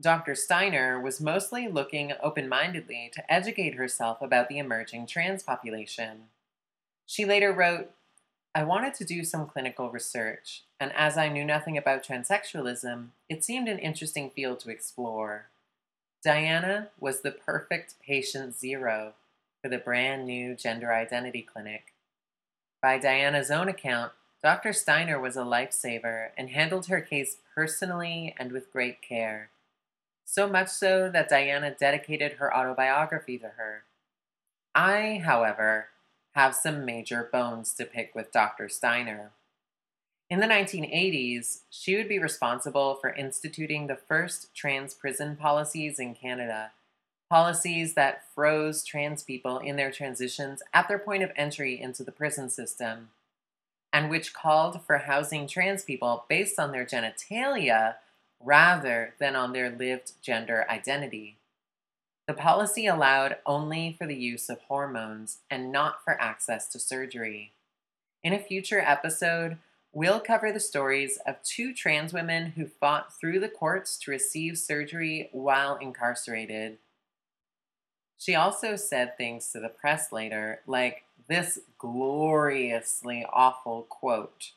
Dr. 0.00 0.34
Steiner 0.34 1.00
was 1.00 1.20
mostly 1.20 1.66
looking 1.66 2.12
open 2.22 2.48
mindedly 2.48 3.10
to 3.14 3.32
educate 3.32 3.74
herself 3.74 4.22
about 4.22 4.48
the 4.48 4.58
emerging 4.58 5.06
trans 5.06 5.42
population. 5.42 6.24
She 7.06 7.24
later 7.24 7.52
wrote, 7.52 7.90
I 8.54 8.64
wanted 8.64 8.94
to 8.94 9.04
do 9.04 9.24
some 9.24 9.46
clinical 9.46 9.90
research, 9.90 10.64
and 10.80 10.92
as 10.94 11.16
I 11.16 11.28
knew 11.28 11.44
nothing 11.44 11.76
about 11.76 12.04
transsexualism, 12.04 13.08
it 13.28 13.44
seemed 13.44 13.68
an 13.68 13.78
interesting 13.78 14.30
field 14.30 14.60
to 14.60 14.70
explore. 14.70 15.46
Diana 16.24 16.88
was 16.98 17.20
the 17.20 17.30
perfect 17.30 17.94
patient 18.04 18.58
zero 18.58 19.14
for 19.62 19.68
the 19.68 19.78
brand 19.78 20.26
new 20.26 20.54
gender 20.54 20.92
identity 20.92 21.42
clinic. 21.42 21.92
By 22.80 22.98
Diana's 22.98 23.50
own 23.50 23.68
account, 23.68 24.12
Dr. 24.42 24.72
Steiner 24.72 25.20
was 25.20 25.36
a 25.36 25.40
lifesaver 25.40 26.30
and 26.36 26.50
handled 26.50 26.86
her 26.86 27.00
case 27.00 27.38
personally 27.54 28.34
and 28.38 28.52
with 28.52 28.72
great 28.72 29.02
care. 29.02 29.50
So 30.24 30.48
much 30.48 30.68
so 30.68 31.10
that 31.10 31.28
Diana 31.28 31.74
dedicated 31.78 32.34
her 32.34 32.54
autobiography 32.54 33.38
to 33.38 33.48
her. 33.56 33.84
I, 34.74 35.22
however, 35.24 35.88
have 36.34 36.54
some 36.54 36.84
major 36.84 37.28
bones 37.32 37.72
to 37.74 37.84
pick 37.84 38.14
with 38.14 38.32
Dr. 38.32 38.68
Steiner. 38.68 39.30
In 40.30 40.40
the 40.40 40.46
1980s, 40.46 41.60
she 41.70 41.96
would 41.96 42.08
be 42.08 42.18
responsible 42.18 42.96
for 42.96 43.14
instituting 43.14 43.86
the 43.86 43.96
first 43.96 44.54
trans 44.54 44.92
prison 44.92 45.36
policies 45.36 45.98
in 45.98 46.14
Canada, 46.14 46.72
policies 47.30 47.94
that 47.94 48.24
froze 48.34 48.84
trans 48.84 49.22
people 49.22 49.58
in 49.58 49.76
their 49.76 49.90
transitions 49.90 50.62
at 50.74 50.86
their 50.86 50.98
point 50.98 51.22
of 51.22 51.32
entry 51.34 51.80
into 51.80 52.04
the 52.04 52.12
prison 52.12 52.50
system, 52.50 53.08
and 53.90 54.10
which 54.10 54.34
called 54.34 54.82
for 54.86 54.98
housing 54.98 55.46
trans 55.46 55.82
people 55.82 56.26
based 56.28 56.58
on 56.58 56.72
their 56.72 56.84
genitalia 56.84 57.94
rather 58.38 59.14
than 59.18 59.34
on 59.34 59.54
their 59.54 59.70
lived 59.70 60.12
gender 60.20 60.66
identity. 60.68 61.37
The 62.28 62.34
policy 62.34 62.86
allowed 62.86 63.38
only 63.46 63.96
for 63.96 64.06
the 64.06 64.14
use 64.14 64.50
of 64.50 64.60
hormones 64.60 65.38
and 65.50 65.72
not 65.72 66.04
for 66.04 66.20
access 66.20 66.68
to 66.68 66.78
surgery. 66.78 67.52
In 68.22 68.34
a 68.34 68.38
future 68.38 68.80
episode, 68.80 69.56
we'll 69.94 70.20
cover 70.20 70.52
the 70.52 70.60
stories 70.60 71.18
of 71.26 71.42
two 71.42 71.72
trans 71.72 72.12
women 72.12 72.50
who 72.50 72.66
fought 72.66 73.18
through 73.18 73.40
the 73.40 73.48
courts 73.48 73.96
to 74.00 74.10
receive 74.10 74.58
surgery 74.58 75.30
while 75.32 75.76
incarcerated. 75.76 76.76
She 78.18 78.34
also 78.34 78.76
said 78.76 79.16
things 79.16 79.50
to 79.52 79.60
the 79.60 79.70
press 79.70 80.12
later, 80.12 80.60
like 80.66 81.04
this 81.30 81.58
gloriously 81.78 83.24
awful 83.32 83.86
quote 83.88 84.52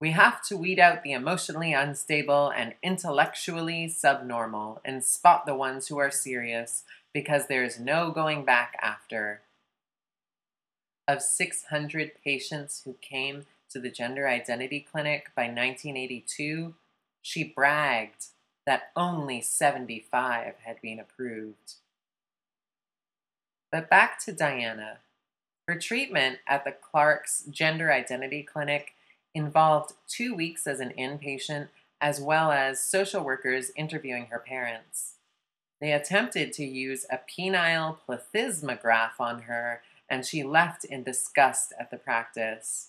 we 0.00 0.12
have 0.12 0.42
to 0.42 0.56
weed 0.56 0.78
out 0.78 1.02
the 1.02 1.12
emotionally 1.12 1.74
unstable 1.74 2.48
and 2.48 2.74
intellectually 2.82 3.86
subnormal 3.86 4.80
and 4.84 5.04
spot 5.04 5.44
the 5.44 5.54
ones 5.54 5.88
who 5.88 5.98
are 5.98 6.10
serious 6.10 6.84
because 7.12 7.46
there 7.46 7.64
is 7.64 7.78
no 7.78 8.10
going 8.10 8.44
back 8.44 8.76
after. 8.80 9.42
Of 11.06 11.20
600 11.20 12.12
patients 12.24 12.82
who 12.84 12.94
came 13.02 13.44
to 13.70 13.78
the 13.78 13.90
gender 13.90 14.26
identity 14.26 14.86
clinic 14.90 15.32
by 15.36 15.42
1982, 15.42 16.74
she 17.20 17.44
bragged 17.44 18.26
that 18.64 18.90
only 18.96 19.40
75 19.40 20.54
had 20.64 20.80
been 20.80 20.98
approved. 20.98 21.74
But 23.70 23.90
back 23.90 24.18
to 24.24 24.32
Diana. 24.32 24.98
Her 25.68 25.78
treatment 25.78 26.38
at 26.48 26.64
the 26.64 26.72
Clark's 26.72 27.44
Gender 27.50 27.92
Identity 27.92 28.42
Clinic 28.42 28.94
involved 29.34 29.94
two 30.08 30.34
weeks 30.34 30.66
as 30.66 30.80
an 30.80 30.92
inpatient, 30.98 31.68
as 32.00 32.20
well 32.20 32.50
as 32.50 32.80
social 32.80 33.22
workers 33.22 33.70
interviewing 33.76 34.26
her 34.26 34.38
parents. 34.38 35.14
They 35.80 35.92
attempted 35.92 36.52
to 36.54 36.64
use 36.64 37.06
a 37.10 37.18
penile 37.18 37.96
plethysmograph 38.06 39.18
on 39.18 39.42
her 39.42 39.82
and 40.08 40.26
she 40.26 40.42
left 40.42 40.84
in 40.84 41.04
disgust 41.04 41.72
at 41.78 41.90
the 41.90 41.96
practice. 41.96 42.88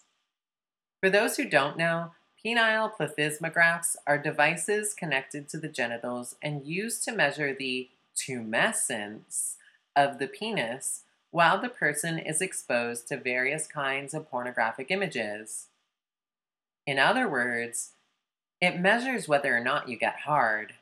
For 0.99 1.09
those 1.09 1.37
who 1.37 1.47
don't 1.47 1.77
know, 1.77 2.11
penile 2.43 2.91
plethysmographs 2.91 3.95
are 4.07 4.17
devices 4.17 4.93
connected 4.93 5.47
to 5.49 5.57
the 5.57 5.69
genitals 5.69 6.35
and 6.41 6.65
used 6.65 7.03
to 7.05 7.11
measure 7.11 7.53
the 7.53 7.89
tumescence 8.15 9.55
of 9.95 10.19
the 10.19 10.27
penis 10.27 11.03
while 11.29 11.61
the 11.61 11.69
person 11.69 12.19
is 12.19 12.41
exposed 12.41 13.07
to 13.07 13.17
various 13.17 13.67
kinds 13.67 14.13
of 14.13 14.29
pornographic 14.29 14.87
images. 14.89 15.67
In 16.85 16.99
other 16.99 17.27
words, 17.29 17.91
it 18.59 18.79
measures 18.79 19.27
whether 19.27 19.55
or 19.55 19.59
not 19.59 19.89
you 19.89 19.97
get 19.97 20.21
hard. 20.21 20.73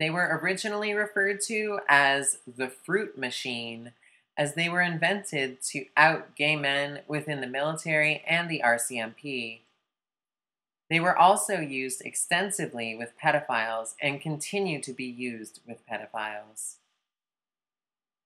They 0.00 0.10
were 0.10 0.40
originally 0.42 0.92
referred 0.92 1.40
to 1.42 1.80
as 1.88 2.38
the 2.46 2.68
fruit 2.68 3.16
machine, 3.16 3.92
as 4.36 4.54
they 4.54 4.68
were 4.68 4.82
invented 4.82 5.62
to 5.62 5.86
out 5.96 6.34
gay 6.34 6.56
men 6.56 7.00
within 7.06 7.40
the 7.40 7.46
military 7.46 8.22
and 8.26 8.48
the 8.48 8.62
RCMP. 8.64 9.60
They 10.90 11.00
were 11.00 11.16
also 11.16 11.60
used 11.60 12.02
extensively 12.02 12.94
with 12.94 13.18
pedophiles 13.22 13.94
and 14.02 14.20
continue 14.20 14.80
to 14.82 14.92
be 14.92 15.06
used 15.06 15.60
with 15.66 15.86
pedophiles. 15.88 16.76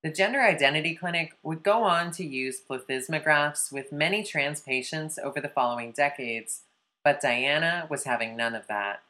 The 0.02 0.10
Gender 0.10 0.40
Identity 0.40 0.94
Clinic 0.94 1.34
would 1.42 1.62
go 1.62 1.82
on 1.82 2.12
to 2.12 2.24
use 2.24 2.60
plethysmographs 2.60 3.72
with 3.72 3.92
many 3.92 4.22
trans 4.22 4.60
patients 4.60 5.18
over 5.18 5.40
the 5.40 5.48
following 5.48 5.92
decades, 5.92 6.62
but 7.04 7.20
Diana 7.20 7.86
was 7.88 8.04
having 8.04 8.36
none 8.36 8.54
of 8.54 8.66
that. 8.66 9.02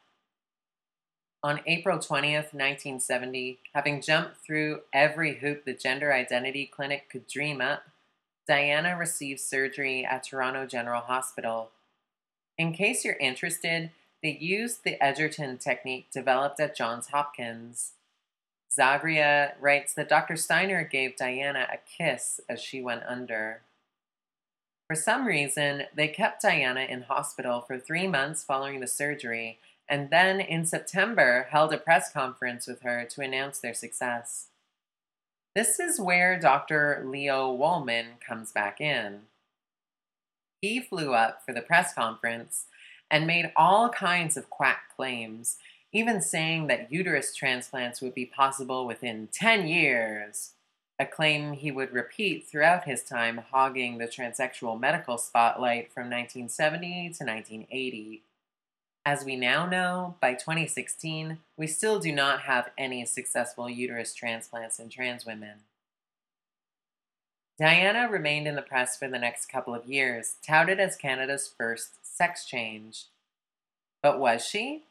On 1.41 1.61
April 1.65 1.97
20th, 1.97 2.53
1970, 2.53 3.59
having 3.73 4.01
jumped 4.01 4.37
through 4.45 4.81
every 4.91 5.35
hoop 5.35 5.63
the 5.63 5.73
Gender 5.73 6.11
Identity 6.11 6.65
Clinic 6.65 7.09
could 7.09 7.27
dream 7.27 7.61
up, 7.61 7.83
Diana 8.45 8.97
received 8.97 9.39
surgery 9.39 10.03
at 10.03 10.23
Toronto 10.23 10.65
General 10.65 11.01
Hospital. 11.01 11.69
In 12.57 12.73
case 12.73 13.05
you're 13.05 13.15
interested, 13.15 13.91
they 14.21 14.37
used 14.37 14.83
the 14.83 15.01
Edgerton 15.01 15.57
technique 15.57 16.07
developed 16.11 16.59
at 16.59 16.75
Johns 16.75 17.07
Hopkins. 17.07 17.93
Zagria 18.69 19.53
writes 19.61 19.93
that 19.93 20.09
Dr. 20.09 20.35
Steiner 20.35 20.83
gave 20.83 21.15
Diana 21.15 21.67
a 21.71 21.77
kiss 21.77 22.41
as 22.49 22.61
she 22.61 22.81
went 22.81 23.03
under. 23.07 23.61
For 24.89 24.95
some 24.95 25.27
reason, 25.27 25.83
they 25.93 26.07
kept 26.07 26.41
Diana 26.41 26.79
in 26.81 27.03
hospital 27.03 27.61
for 27.61 27.77
three 27.77 28.07
months 28.07 28.43
following 28.43 28.79
the 28.79 28.87
surgery, 28.87 29.59
and 29.87 30.09
then 30.09 30.39
in 30.39 30.65
September 30.65 31.47
held 31.51 31.71
a 31.71 31.77
press 31.77 32.11
conference 32.11 32.65
with 32.65 32.81
her 32.81 33.05
to 33.11 33.21
announce 33.21 33.59
their 33.59 33.75
success. 33.75 34.47
This 35.53 35.79
is 35.79 35.99
where 35.99 36.39
Dr. 36.39 37.03
Leo 37.05 37.51
Wolman 37.53 38.13
comes 38.19 38.51
back 38.51 38.81
in. 38.81 39.21
He 40.59 40.79
flew 40.79 41.13
up 41.13 41.43
for 41.45 41.53
the 41.53 41.61
press 41.61 41.93
conference 41.93 42.65
and 43.11 43.27
made 43.27 43.51
all 43.55 43.89
kinds 43.89 44.37
of 44.37 44.49
quack 44.49 44.95
claims, 44.95 45.57
even 45.93 46.19
saying 46.19 46.65
that 46.65 46.91
uterus 46.91 47.35
transplants 47.35 48.01
would 48.01 48.15
be 48.15 48.25
possible 48.25 48.87
within 48.87 49.29
10 49.31 49.67
years, 49.67 50.53
a 50.99 51.05
claim 51.05 51.53
he 51.53 51.71
would 51.71 51.93
repeat 51.93 52.45
throughout 52.45 52.83
his 52.83 53.03
time 53.03 53.41
hogging 53.51 53.97
the 53.97 54.07
transsexual 54.07 54.77
medical 54.77 55.17
spotlight 55.17 55.93
from 55.93 56.09
1970 56.09 56.87
to 57.17 57.23
1980. 57.23 58.21
As 59.05 59.23
we 59.23 59.37
now 59.37 59.65
know, 59.65 60.15
by 60.19 60.33
2016, 60.33 61.39
we 61.57 61.67
still 61.67 61.99
do 61.99 62.11
not 62.11 62.41
have 62.41 62.71
any 62.77 63.05
successful 63.05 63.69
uterus 63.69 64.13
transplants 64.13 64.77
in 64.77 64.89
trans 64.89 65.25
women. 65.25 65.59
Diana 67.57 68.09
remained 68.09 68.47
in 68.47 68.55
the 68.55 68.61
press 68.61 68.97
for 68.97 69.07
the 69.07 69.19
next 69.19 69.47
couple 69.47 69.73
of 69.73 69.85
years, 69.85 70.35
touted 70.45 70.79
as 70.79 70.95
Canada's 70.95 71.47
first 71.57 72.05
sex 72.05 72.45
change. 72.45 73.05
But 74.03 74.19
was 74.19 74.45
she? 74.45 74.83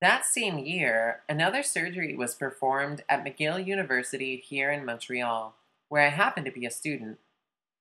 That 0.00 0.26
same 0.26 0.58
year, 0.58 1.22
another 1.28 1.62
surgery 1.62 2.14
was 2.14 2.34
performed 2.34 3.02
at 3.08 3.24
McGill 3.24 3.64
University 3.64 4.36
here 4.36 4.70
in 4.70 4.84
Montreal, 4.84 5.54
where 5.88 6.02
I 6.02 6.10
happened 6.10 6.44
to 6.46 6.52
be 6.52 6.66
a 6.66 6.70
student, 6.70 7.18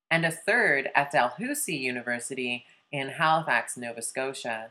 and 0.10 0.26
a 0.26 0.32
third 0.32 0.90
at 0.96 1.12
Dalhousie 1.12 1.76
University 1.76 2.66
in 2.90 3.10
Halifax, 3.10 3.76
Nova 3.76 4.02
Scotia. 4.02 4.70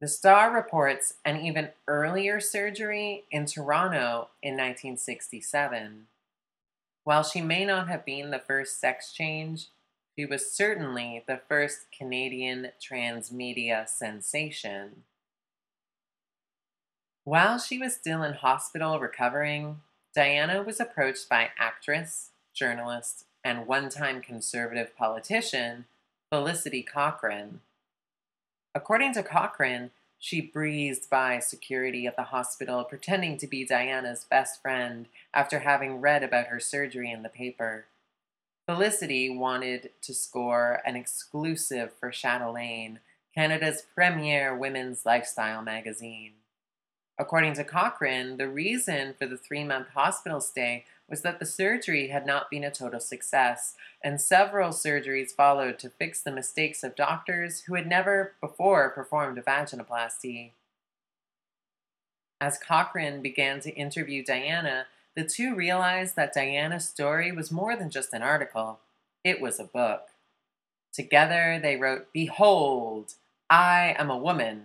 The 0.00 0.06
Star 0.06 0.54
reports 0.54 1.14
an 1.24 1.40
even 1.40 1.70
earlier 1.88 2.38
surgery 2.38 3.24
in 3.32 3.46
Toronto 3.46 4.28
in 4.42 4.52
1967. 4.52 6.06
While 7.02 7.24
she 7.24 7.40
may 7.40 7.64
not 7.64 7.88
have 7.88 8.04
been 8.04 8.30
the 8.30 8.38
first 8.38 8.80
sex 8.80 9.12
change, 9.12 9.68
she 10.16 10.24
was 10.24 10.52
certainly 10.52 11.24
the 11.26 11.40
first 11.48 11.86
Canadian 11.96 12.68
transmedia 12.80 13.88
sensation. 13.88 15.02
While 17.24 17.58
she 17.58 17.78
was 17.78 17.94
still 17.94 18.22
in 18.22 18.34
hospital 18.34 19.00
recovering, 19.00 19.80
Diana 20.14 20.62
was 20.62 20.78
approached 20.78 21.26
by 21.26 21.50
actress, 21.58 22.30
journalist, 22.52 23.24
and 23.42 23.66
one 23.66 23.88
time 23.88 24.20
conservative 24.20 24.94
politician 24.94 25.86
Felicity 26.30 26.82
Cochrane. 26.82 27.60
According 28.74 29.14
to 29.14 29.22
Cochrane, 29.22 29.90
she 30.18 30.42
breezed 30.42 31.08
by 31.08 31.38
security 31.38 32.06
at 32.06 32.16
the 32.16 32.24
hospital, 32.24 32.84
pretending 32.84 33.38
to 33.38 33.46
be 33.46 33.64
Diana's 33.64 34.26
best 34.28 34.60
friend 34.60 35.06
after 35.32 35.60
having 35.60 36.02
read 36.02 36.22
about 36.22 36.48
her 36.48 36.60
surgery 36.60 37.10
in 37.10 37.22
the 37.22 37.30
paper. 37.30 37.86
Felicity 38.66 39.30
wanted 39.30 39.90
to 40.02 40.12
score 40.12 40.82
an 40.84 40.94
exclusive 40.94 41.92
for 41.98 42.10
Chatelaine, 42.10 43.00
Canada's 43.34 43.82
premier 43.94 44.54
women's 44.54 45.06
lifestyle 45.06 45.62
magazine. 45.62 46.32
According 47.16 47.54
to 47.54 47.64
Cochrane, 47.64 48.38
the 48.38 48.48
reason 48.48 49.14
for 49.16 49.26
the 49.26 49.36
three 49.36 49.62
month 49.62 49.88
hospital 49.94 50.40
stay 50.40 50.84
was 51.08 51.22
that 51.22 51.38
the 51.38 51.46
surgery 51.46 52.08
had 52.08 52.26
not 52.26 52.50
been 52.50 52.64
a 52.64 52.70
total 52.70 52.98
success, 52.98 53.74
and 54.02 54.20
several 54.20 54.70
surgeries 54.70 55.30
followed 55.30 55.78
to 55.78 55.90
fix 55.90 56.22
the 56.22 56.32
mistakes 56.32 56.82
of 56.82 56.96
doctors 56.96 57.62
who 57.62 57.74
had 57.74 57.86
never 57.86 58.32
before 58.40 58.90
performed 58.90 59.38
a 59.38 59.42
vaginoplasty. 59.42 60.52
As 62.40 62.58
Cochrane 62.58 63.22
began 63.22 63.60
to 63.60 63.74
interview 63.74 64.24
Diana, 64.24 64.86
the 65.14 65.24
two 65.24 65.54
realized 65.54 66.16
that 66.16 66.34
Diana's 66.34 66.88
story 66.88 67.30
was 67.30 67.52
more 67.52 67.76
than 67.76 67.90
just 67.90 68.12
an 68.12 68.22
article, 68.22 68.80
it 69.22 69.40
was 69.40 69.60
a 69.60 69.64
book. 69.64 70.08
Together 70.92 71.60
they 71.62 71.76
wrote, 71.76 72.12
Behold, 72.12 73.14
I 73.48 73.94
am 73.98 74.10
a 74.10 74.18
woman 74.18 74.64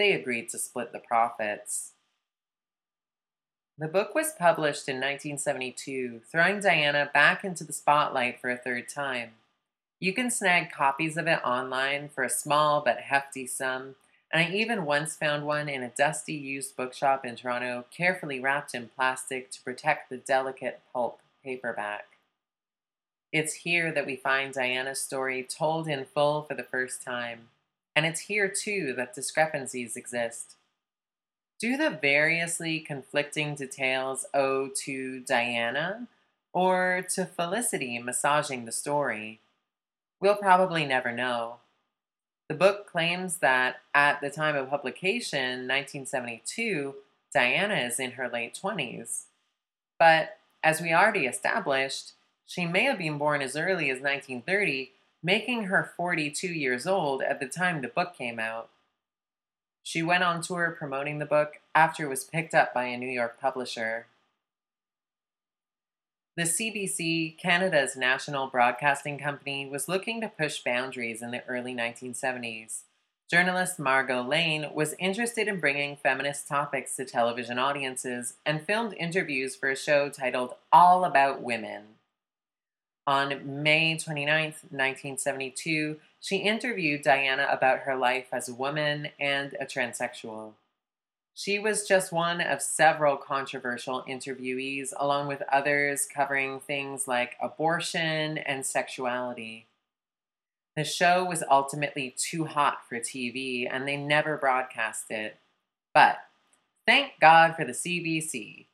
they 0.00 0.12
agreed 0.12 0.48
to 0.48 0.58
split 0.58 0.92
the 0.92 0.98
profits. 0.98 1.92
The 3.76 3.86
book 3.86 4.14
was 4.14 4.32
published 4.38 4.88
in 4.88 4.96
1972, 4.96 6.22
throwing 6.30 6.60
Diana 6.60 7.10
back 7.12 7.44
into 7.44 7.64
the 7.64 7.74
spotlight 7.74 8.40
for 8.40 8.50
a 8.50 8.56
third 8.56 8.88
time. 8.88 9.32
You 10.00 10.14
can 10.14 10.30
snag 10.30 10.72
copies 10.72 11.18
of 11.18 11.26
it 11.26 11.40
online 11.44 12.08
for 12.08 12.24
a 12.24 12.30
small 12.30 12.82
but 12.82 13.00
hefty 13.00 13.46
sum, 13.46 13.96
and 14.32 14.46
I 14.46 14.50
even 14.50 14.86
once 14.86 15.16
found 15.16 15.44
one 15.44 15.68
in 15.68 15.82
a 15.82 15.90
dusty 15.90 16.32
used 16.32 16.76
bookshop 16.76 17.26
in 17.26 17.36
Toronto, 17.36 17.84
carefully 17.94 18.40
wrapped 18.40 18.74
in 18.74 18.88
plastic 18.96 19.50
to 19.50 19.62
protect 19.62 20.08
the 20.08 20.16
delicate 20.16 20.80
pulp 20.94 21.20
paperback. 21.44 22.06
It's 23.32 23.52
here 23.52 23.92
that 23.92 24.06
we 24.06 24.16
find 24.16 24.54
Diana's 24.54 25.00
story 25.00 25.42
told 25.42 25.88
in 25.88 26.06
full 26.06 26.42
for 26.42 26.54
the 26.54 26.64
first 26.64 27.02
time. 27.02 27.48
And 27.94 28.06
it's 28.06 28.20
here 28.20 28.48
too 28.48 28.94
that 28.96 29.14
discrepancies 29.14 29.96
exist. 29.96 30.56
Do 31.58 31.76
the 31.76 31.90
variously 31.90 32.80
conflicting 32.80 33.54
details 33.54 34.24
owe 34.32 34.70
to 34.84 35.20
Diana 35.20 36.08
or 36.52 37.04
to 37.14 37.26
Felicity 37.26 37.98
massaging 37.98 38.64
the 38.64 38.72
story? 38.72 39.40
We'll 40.20 40.36
probably 40.36 40.86
never 40.86 41.12
know. 41.12 41.56
The 42.48 42.54
book 42.54 42.90
claims 42.90 43.36
that 43.36 43.76
at 43.94 44.20
the 44.20 44.30
time 44.30 44.56
of 44.56 44.70
publication, 44.70 45.68
1972, 45.68 46.94
Diana 47.32 47.74
is 47.74 48.00
in 48.00 48.12
her 48.12 48.28
late 48.28 48.58
20s. 48.60 49.24
But 49.98 50.38
as 50.62 50.80
we 50.80 50.92
already 50.92 51.26
established, 51.26 52.12
she 52.46 52.66
may 52.66 52.84
have 52.84 52.98
been 52.98 53.18
born 53.18 53.42
as 53.42 53.56
early 53.56 53.90
as 53.90 54.00
1930 54.00 54.92
making 55.22 55.64
her 55.64 55.92
42 55.96 56.48
years 56.48 56.86
old 56.86 57.22
at 57.22 57.40
the 57.40 57.46
time 57.46 57.80
the 57.80 57.88
book 57.88 58.16
came 58.16 58.38
out. 58.38 58.70
She 59.82 60.02
went 60.02 60.24
on 60.24 60.42
tour 60.42 60.74
promoting 60.78 61.18
the 61.18 61.26
book 61.26 61.60
after 61.74 62.04
it 62.04 62.08
was 62.08 62.24
picked 62.24 62.54
up 62.54 62.72
by 62.72 62.84
a 62.84 62.96
New 62.96 63.08
York 63.08 63.40
publisher. 63.40 64.06
The 66.36 66.42
CBC, 66.44 67.38
Canada's 67.38 67.96
national 67.96 68.46
broadcasting 68.46 69.18
company, 69.18 69.68
was 69.68 69.88
looking 69.88 70.20
to 70.20 70.28
push 70.28 70.62
boundaries 70.62 71.22
in 71.22 71.32
the 71.32 71.44
early 71.46 71.74
1970s. 71.74 72.82
Journalist 73.30 73.78
Margot 73.78 74.22
Lane 74.22 74.66
was 74.74 74.94
interested 74.98 75.48
in 75.48 75.60
bringing 75.60 75.96
feminist 75.96 76.48
topics 76.48 76.96
to 76.96 77.04
television 77.04 77.58
audiences 77.58 78.34
and 78.44 78.62
filmed 78.62 78.94
interviews 78.94 79.54
for 79.54 79.70
a 79.70 79.76
show 79.76 80.08
titled 80.08 80.54
All 80.72 81.04
About 81.04 81.42
Women. 81.42 81.82
On 83.10 83.62
May 83.64 83.98
29, 83.98 84.54
1972, 84.70 85.96
she 86.20 86.36
interviewed 86.36 87.02
Diana 87.02 87.48
about 87.50 87.80
her 87.80 87.96
life 87.96 88.28
as 88.30 88.48
a 88.48 88.54
woman 88.54 89.08
and 89.18 89.56
a 89.60 89.66
transsexual. 89.66 90.52
She 91.34 91.58
was 91.58 91.88
just 91.88 92.12
one 92.12 92.40
of 92.40 92.62
several 92.62 93.16
controversial 93.16 94.04
interviewees, 94.08 94.92
along 94.96 95.26
with 95.26 95.42
others 95.50 96.06
covering 96.06 96.60
things 96.60 97.08
like 97.08 97.34
abortion 97.42 98.38
and 98.38 98.64
sexuality. 98.64 99.66
The 100.76 100.84
show 100.84 101.24
was 101.24 101.42
ultimately 101.50 102.14
too 102.16 102.44
hot 102.44 102.88
for 102.88 103.00
TV 103.00 103.66
and 103.68 103.88
they 103.88 103.96
never 103.96 104.36
broadcast 104.36 105.10
it. 105.10 105.36
But 105.92 106.18
thank 106.86 107.18
God 107.20 107.56
for 107.56 107.64
the 107.64 107.72
CBC. 107.72 108.66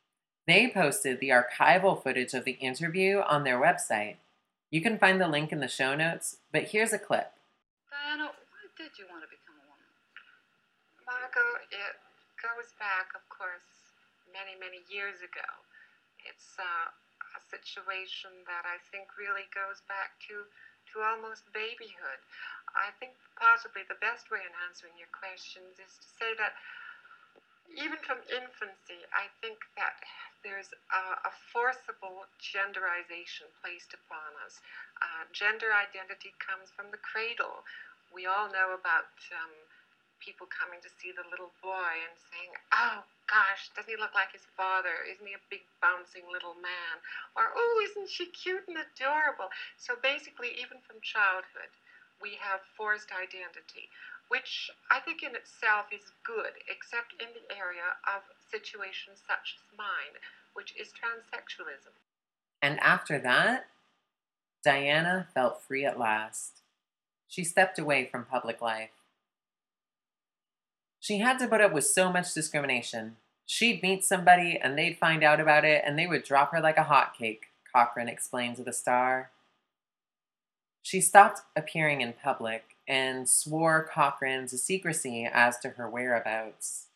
They 0.46 0.68
posted 0.68 1.20
the 1.20 1.30
archival 1.30 2.02
footage 2.02 2.34
of 2.34 2.44
the 2.44 2.58
interview 2.60 3.20
on 3.20 3.44
their 3.44 3.58
website. 3.58 4.16
You 4.70 4.82
can 4.82 4.98
find 4.98 5.20
the 5.20 5.30
link 5.30 5.54
in 5.54 5.62
the 5.62 5.70
show 5.70 5.94
notes, 5.94 6.42
but 6.50 6.74
here's 6.74 6.92
a 6.92 6.98
clip. 6.98 7.30
Diana, 7.86 8.34
why 8.34 8.62
did 8.74 8.98
you 8.98 9.06
want 9.06 9.22
to 9.22 9.30
become 9.30 9.54
a 9.62 9.66
woman? 9.70 9.90
Margot, 11.06 11.62
it 11.70 11.94
goes 12.42 12.74
back, 12.82 13.14
of 13.14 13.22
course, 13.30 13.94
many, 14.34 14.58
many 14.58 14.82
years 14.90 15.22
ago. 15.22 15.46
It's 16.26 16.58
uh, 16.58 16.90
a 17.38 17.40
situation 17.46 18.34
that 18.50 18.66
I 18.66 18.82
think 18.90 19.14
really 19.14 19.46
goes 19.54 19.86
back 19.86 20.18
to, 20.26 20.42
to 20.42 20.94
almost 20.98 21.46
babyhood. 21.54 22.20
I 22.74 22.90
think 22.98 23.14
possibly 23.38 23.86
the 23.86 24.02
best 24.02 24.34
way 24.34 24.42
in 24.42 24.52
answering 24.66 24.98
your 24.98 25.10
questions 25.14 25.78
is 25.78 25.94
to 25.94 26.08
say 26.18 26.30
that 26.42 26.58
even 27.74 27.98
from 28.06 28.22
infancy, 28.30 29.02
I 29.10 29.26
think 29.42 29.58
that 29.76 29.98
there's 30.46 30.70
a, 30.94 31.02
a 31.26 31.32
forcible 31.50 32.26
genderization 32.38 33.50
placed 33.62 33.92
upon 33.94 34.30
us. 34.46 34.60
Uh, 35.02 35.26
gender 35.34 35.74
identity 35.74 36.30
comes 36.38 36.70
from 36.70 36.90
the 36.94 37.02
cradle. 37.02 37.66
We 38.14 38.26
all 38.30 38.46
know 38.48 38.76
about 38.78 39.10
um, 39.34 39.52
people 40.22 40.46
coming 40.48 40.78
to 40.82 40.90
see 41.02 41.10
the 41.12 41.26
little 41.28 41.50
boy 41.60 41.94
and 42.06 42.14
saying, 42.30 42.52
Oh 42.74 43.02
gosh, 43.26 43.68
doesn't 43.74 43.90
he 43.90 43.98
look 43.98 44.14
like 44.14 44.32
his 44.32 44.46
father? 44.54 45.02
Isn't 45.04 45.26
he 45.26 45.34
a 45.34 45.48
big 45.50 45.66
bouncing 45.82 46.24
little 46.30 46.56
man? 46.62 46.94
Or, 47.34 47.50
Oh, 47.54 47.74
isn't 47.90 48.08
she 48.08 48.30
cute 48.30 48.64
and 48.70 48.78
adorable? 48.78 49.50
So 49.76 49.98
basically, 49.98 50.54
even 50.62 50.78
from 50.86 51.02
childhood, 51.02 51.70
we 52.20 52.38
have 52.40 52.60
forced 52.76 53.08
identity 53.12 53.88
which 54.28 54.70
I 54.90 55.00
think 55.00 55.22
in 55.22 55.34
itself 55.34 55.86
is 55.92 56.12
good, 56.24 56.58
except 56.68 57.14
in 57.20 57.28
the 57.34 57.54
area 57.54 57.94
of 58.06 58.22
situations 58.50 59.22
such 59.26 59.56
as 59.56 59.78
mine, 59.78 60.18
which 60.54 60.74
is 60.78 60.88
transsexualism. 60.88 61.94
And 62.60 62.80
after 62.80 63.18
that, 63.20 63.66
Diana 64.64 65.28
felt 65.32 65.62
free 65.62 65.84
at 65.84 65.98
last. 65.98 66.62
She 67.28 67.44
stepped 67.44 67.78
away 67.78 68.08
from 68.10 68.24
public 68.24 68.60
life. 68.60 68.90
She 70.98 71.18
had 71.18 71.38
to 71.38 71.46
put 71.46 71.60
up 71.60 71.72
with 71.72 71.86
so 71.86 72.12
much 72.12 72.34
discrimination. 72.34 73.16
She'd 73.44 73.82
meet 73.82 74.04
somebody 74.04 74.58
and 74.60 74.76
they'd 74.76 74.98
find 74.98 75.22
out 75.22 75.38
about 75.38 75.64
it 75.64 75.82
and 75.86 75.96
they 75.96 76.06
would 76.06 76.24
drop 76.24 76.50
her 76.52 76.60
like 76.60 76.78
a 76.78 76.84
hotcake, 76.84 77.50
Cochrane 77.72 78.08
explained 78.08 78.56
to 78.56 78.64
the 78.64 78.72
Star. 78.72 79.30
She 80.86 81.00
stopped 81.00 81.40
appearing 81.56 82.00
in 82.00 82.12
public 82.12 82.76
and 82.86 83.28
swore 83.28 83.90
Cochrane 83.92 84.46
to 84.46 84.56
secrecy 84.56 85.24
as 85.24 85.58
to 85.58 85.70
her 85.70 85.90
whereabouts. 85.90 86.86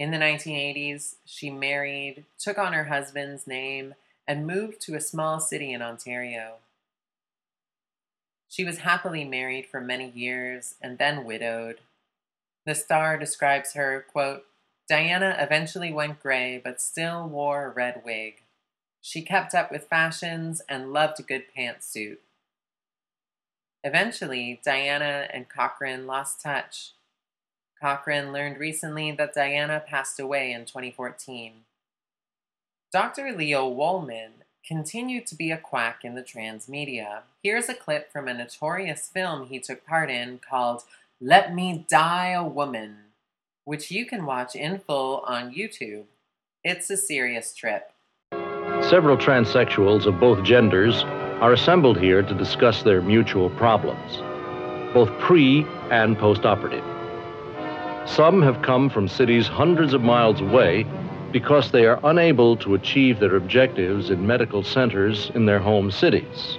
In 0.00 0.10
the 0.10 0.16
1980s, 0.16 1.14
she 1.24 1.48
married, 1.48 2.24
took 2.40 2.58
on 2.58 2.72
her 2.72 2.86
husband's 2.86 3.46
name, 3.46 3.94
and 4.26 4.48
moved 4.48 4.80
to 4.80 4.96
a 4.96 5.00
small 5.00 5.38
city 5.38 5.72
in 5.72 5.80
Ontario. 5.80 6.54
She 8.48 8.64
was 8.64 8.78
happily 8.78 9.22
married 9.22 9.66
for 9.66 9.80
many 9.80 10.10
years 10.10 10.74
and 10.82 10.98
then 10.98 11.24
widowed. 11.24 11.82
The 12.66 12.74
Star 12.74 13.16
describes 13.16 13.74
her, 13.74 14.04
quote, 14.10 14.42
Diana 14.88 15.36
eventually 15.38 15.92
went 15.92 16.20
gray 16.20 16.58
but 16.58 16.80
still 16.80 17.28
wore 17.28 17.66
a 17.66 17.70
red 17.70 18.02
wig. 18.04 18.42
She 19.00 19.22
kept 19.22 19.54
up 19.54 19.70
with 19.70 19.86
fashions 19.86 20.62
and 20.68 20.92
loved 20.92 21.20
a 21.20 21.22
good 21.22 21.44
pantsuit. 21.56 22.16
Eventually, 23.84 24.62
Diana 24.64 25.28
and 25.30 25.46
Cochrane 25.46 26.06
lost 26.06 26.40
touch. 26.40 26.92
Cochrane 27.78 28.32
learned 28.32 28.56
recently 28.56 29.12
that 29.12 29.34
Diana 29.34 29.82
passed 29.86 30.18
away 30.18 30.52
in 30.52 30.64
2014. 30.64 31.52
Dr. 32.90 33.32
Leo 33.32 33.68
Wollman 33.68 34.30
continued 34.66 35.26
to 35.26 35.34
be 35.34 35.50
a 35.50 35.58
quack 35.58 36.00
in 36.02 36.14
the 36.14 36.22
trans 36.22 36.66
media. 36.66 37.24
Here's 37.42 37.68
a 37.68 37.74
clip 37.74 38.10
from 38.10 38.26
a 38.26 38.32
notorious 38.32 39.10
film 39.12 39.48
he 39.48 39.58
took 39.58 39.84
part 39.84 40.08
in 40.08 40.38
called 40.38 40.84
Let 41.20 41.54
Me 41.54 41.84
Die 41.90 42.30
a 42.30 42.42
Woman, 42.42 42.96
which 43.66 43.90
you 43.90 44.06
can 44.06 44.24
watch 44.24 44.56
in 44.56 44.78
full 44.78 45.22
on 45.26 45.52
YouTube. 45.52 46.04
It's 46.62 46.88
a 46.88 46.96
serious 46.96 47.54
trip. 47.54 47.92
Several 48.88 49.18
transsexuals 49.18 50.06
of 50.06 50.18
both 50.18 50.42
genders 50.42 51.04
are 51.40 51.52
assembled 51.52 51.98
here 51.98 52.22
to 52.22 52.34
discuss 52.34 52.82
their 52.82 53.02
mutual 53.02 53.50
problems, 53.50 54.22
both 54.94 55.10
pre 55.18 55.66
and 55.90 56.16
post 56.18 56.46
operative. 56.46 56.84
Some 58.06 58.42
have 58.42 58.62
come 58.62 58.88
from 58.88 59.08
cities 59.08 59.48
hundreds 59.48 59.94
of 59.94 60.02
miles 60.02 60.40
away 60.40 60.86
because 61.32 61.72
they 61.72 61.86
are 61.86 61.98
unable 62.04 62.56
to 62.58 62.74
achieve 62.74 63.18
their 63.18 63.34
objectives 63.34 64.10
in 64.10 64.26
medical 64.26 64.62
centers 64.62 65.30
in 65.34 65.46
their 65.46 65.58
home 65.58 65.90
cities. 65.90 66.58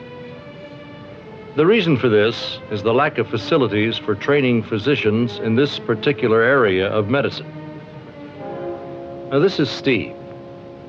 The 1.56 1.66
reason 1.66 1.96
for 1.96 2.10
this 2.10 2.60
is 2.70 2.84
the 2.84 2.94
lack 2.94 3.18
of 3.18 3.30
facilities 3.30 3.98
for 3.98 4.14
training 4.14 4.64
physicians 4.64 5.40
in 5.40 5.56
this 5.56 5.80
particular 5.80 6.42
area 6.42 6.90
of 6.90 7.08
medicine. 7.08 7.48
Now, 9.32 9.40
this 9.40 9.60
is 9.62 9.70
Steve, 9.70 10.14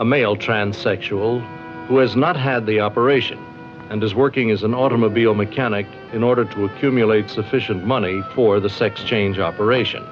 a 0.01 0.05
male 0.05 0.37
transsexual 0.37 1.41
who 1.87 1.99
has 1.99 2.17
not 2.17 2.37
had 2.37 2.67
the 2.67 2.81
operation 2.81 3.46
and 3.91 4.03
is 4.03 4.15
working 4.15 4.51
as 4.51 4.63
an 4.63 4.75
automobile 4.75 5.35
mechanic 5.35 5.87
in 6.13 6.23
order 6.23 6.45
to 6.45 6.65
accumulate 6.65 7.31
sufficient 7.31 7.85
money 7.85 8.23
for 8.35 8.61
the 8.61 8.71
sex 8.71 9.03
change 9.05 9.39
operation. 9.39 10.05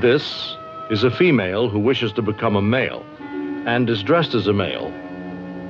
This 0.00 0.56
is 0.90 1.04
a 1.04 1.10
female 1.10 1.68
who 1.68 1.78
wishes 1.78 2.12
to 2.12 2.22
become 2.22 2.56
a 2.56 2.62
male 2.62 3.04
and 3.66 3.88
is 3.90 4.02
dressed 4.02 4.34
as 4.34 4.46
a 4.46 4.52
male 4.52 4.92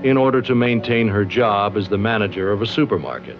in 0.02 0.16
order 0.16 0.42
to 0.42 0.54
maintain 0.54 1.08
her 1.08 1.24
job 1.24 1.76
as 1.76 1.88
the 1.88 1.98
manager 1.98 2.52
of 2.52 2.62
a 2.62 2.66
supermarket. 2.66 3.38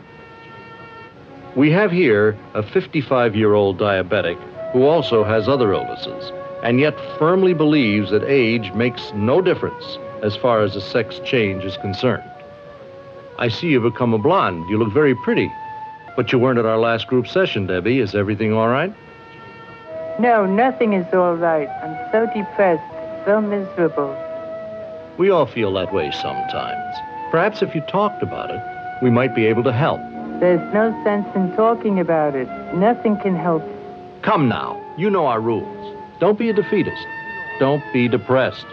We 1.55 1.71
have 1.71 1.91
here 1.91 2.37
a 2.55 2.63
55 2.63 3.37
year 3.37 3.55
old 3.55 3.79
diabetic 3.79 4.39
who 4.73 4.85
also 4.85 5.25
has 5.25 5.49
other 5.49 5.73
illnesses 5.73 6.33
and 6.63 6.81
yet 6.81 6.99
firmly 7.19 7.55
believes 7.55 8.11
that 8.11 8.25
age 8.25 8.73
makes 8.73 9.13
no 9.15 9.41
difference 9.41 9.99
as 10.23 10.37
far 10.37 10.63
as 10.63 10.75
a 10.75 10.81
sex 10.81 11.21
change 11.25 11.65
is 11.65 11.77
concerned. 11.77 12.29
I 13.39 13.49
see 13.49 13.69
you've 13.69 13.83
become 13.83 14.15
a 14.15 14.19
blonde. 14.19 14.69
You 14.69 14.79
look 14.79 14.93
very 14.93 15.15
pretty. 15.15 15.53
But 16.17 16.33
you 16.33 16.39
weren't 16.39 16.59
at 16.59 16.65
our 16.65 16.79
last 16.79 17.07
group 17.07 17.29
session, 17.29 17.67
Debbie. 17.67 17.99
Is 18.01 18.15
everything 18.15 18.55
all 18.55 18.69
right? 18.69 18.95
No, 20.19 20.47
nothing 20.47 20.95
is 20.95 21.13
all 21.13 21.37
right. 21.37 21.69
I'm 21.69 22.11
so 22.11 22.27
depressed, 22.35 22.83
so 23.27 23.41
miserable. 23.43 24.17
We 25.19 25.29
all 25.31 25.47
feel 25.47 25.73
that 25.75 25.93
way 25.93 26.11
sometimes. 26.11 26.97
Perhaps 27.31 27.61
if 27.61 27.75
you 27.75 27.83
talked 27.83 28.23
about 28.23 28.51
it, 28.51 28.61
we 29.03 29.11
might 29.11 29.35
be 29.35 29.45
able 29.47 29.63
to 29.65 29.73
help. 29.73 30.01
There's 30.41 30.73
no 30.73 30.91
sense 31.05 31.27
in 31.35 31.55
talking 31.55 32.01
about 32.01 32.35
it. 32.35 32.49
Nothing 32.75 33.19
can 33.19 33.37
help. 33.37 33.63
Come 34.23 34.49
now. 34.49 34.81
You 34.97 35.11
know 35.11 35.27
our 35.27 35.41
rules. 35.41 35.97
Don't 36.21 36.39
be 36.39 36.49
a 36.49 36.55
defeatist. 36.55 37.07
Don't 37.59 37.83
be 37.93 38.09
depressed. 38.09 38.65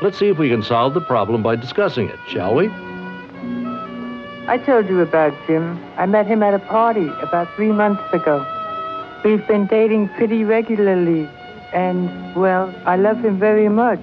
Let's 0.00 0.18
see 0.18 0.28
if 0.28 0.38
we 0.38 0.48
can 0.48 0.62
solve 0.62 0.94
the 0.94 1.00
problem 1.02 1.42
by 1.42 1.56
discussing 1.56 2.08
it, 2.08 2.18
shall 2.28 2.54
we? 2.54 2.68
I 4.48 4.56
told 4.56 4.88
you 4.88 5.00
about 5.02 5.34
Jim. 5.46 5.78
I 5.98 6.06
met 6.06 6.26
him 6.26 6.42
at 6.42 6.54
a 6.54 6.58
party 6.58 7.06
about 7.20 7.54
three 7.54 7.70
months 7.70 8.02
ago. 8.14 8.46
We've 9.22 9.46
been 9.46 9.66
dating 9.66 10.08
pretty 10.16 10.42
regularly, 10.42 11.28
and, 11.74 12.08
well, 12.34 12.74
I 12.86 12.96
love 12.96 13.22
him 13.22 13.38
very 13.38 13.68
much. 13.68 14.00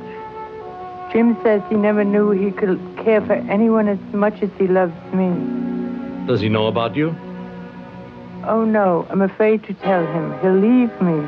Jim 1.11 1.35
says 1.41 1.63
he 1.67 1.73
never 1.73 2.03
knew 2.03 2.29
he 2.29 2.51
could 2.51 2.79
care 3.03 3.21
for 3.21 3.33
anyone 3.33 3.87
as 3.87 3.97
much 4.13 4.43
as 4.43 4.51
he 4.59 4.67
loves 4.67 4.93
me. 5.15 5.33
Does 6.27 6.41
he 6.41 6.49
know 6.49 6.67
about 6.67 6.95
you? 6.95 7.15
Oh, 8.43 8.63
no, 8.63 9.07
I'm 9.09 9.23
afraid 9.23 9.63
to 9.63 9.73
tell 9.73 10.05
him. 10.05 10.39
He'll 10.41 10.53
leave 10.53 10.91
me. 11.01 11.27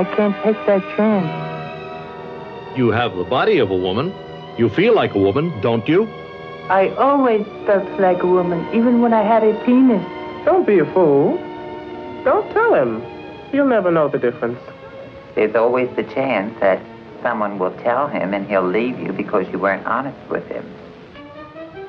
I 0.00 0.04
can't 0.16 0.34
take 0.42 0.56
that 0.64 0.80
chance. 0.96 2.78
You 2.78 2.88
have 2.88 3.14
the 3.16 3.24
body 3.24 3.58
of 3.58 3.70
a 3.70 3.76
woman. 3.76 4.14
You 4.56 4.70
feel 4.70 4.94
like 4.94 5.14
a 5.14 5.18
woman, 5.18 5.52
don't 5.60 5.86
you? 5.86 6.08
I 6.72 6.88
always 6.94 7.44
felt 7.66 7.86
like 8.00 8.22
a 8.22 8.26
woman, 8.26 8.66
even 8.74 9.02
when 9.02 9.12
I 9.12 9.20
had 9.20 9.44
a 9.44 9.52
penis. 9.62 10.02
Don't 10.46 10.66
be 10.66 10.78
a 10.78 10.86
fool. 10.94 11.36
Don't 12.24 12.50
tell 12.54 12.74
him. 12.74 13.02
He'll 13.50 13.66
never 13.66 13.90
know 13.90 14.08
the 14.08 14.18
difference. 14.18 14.58
There's 15.34 15.54
always 15.54 15.94
the 15.96 16.04
chance 16.04 16.58
that 16.60 16.80
someone 17.20 17.58
will 17.58 17.76
tell 17.82 18.08
him 18.08 18.32
and 18.32 18.48
he'll 18.48 18.66
leave 18.66 18.98
you 18.98 19.12
because 19.12 19.46
you 19.52 19.58
weren't 19.58 19.86
honest 19.86 20.16
with 20.30 20.46
him. 20.48 20.64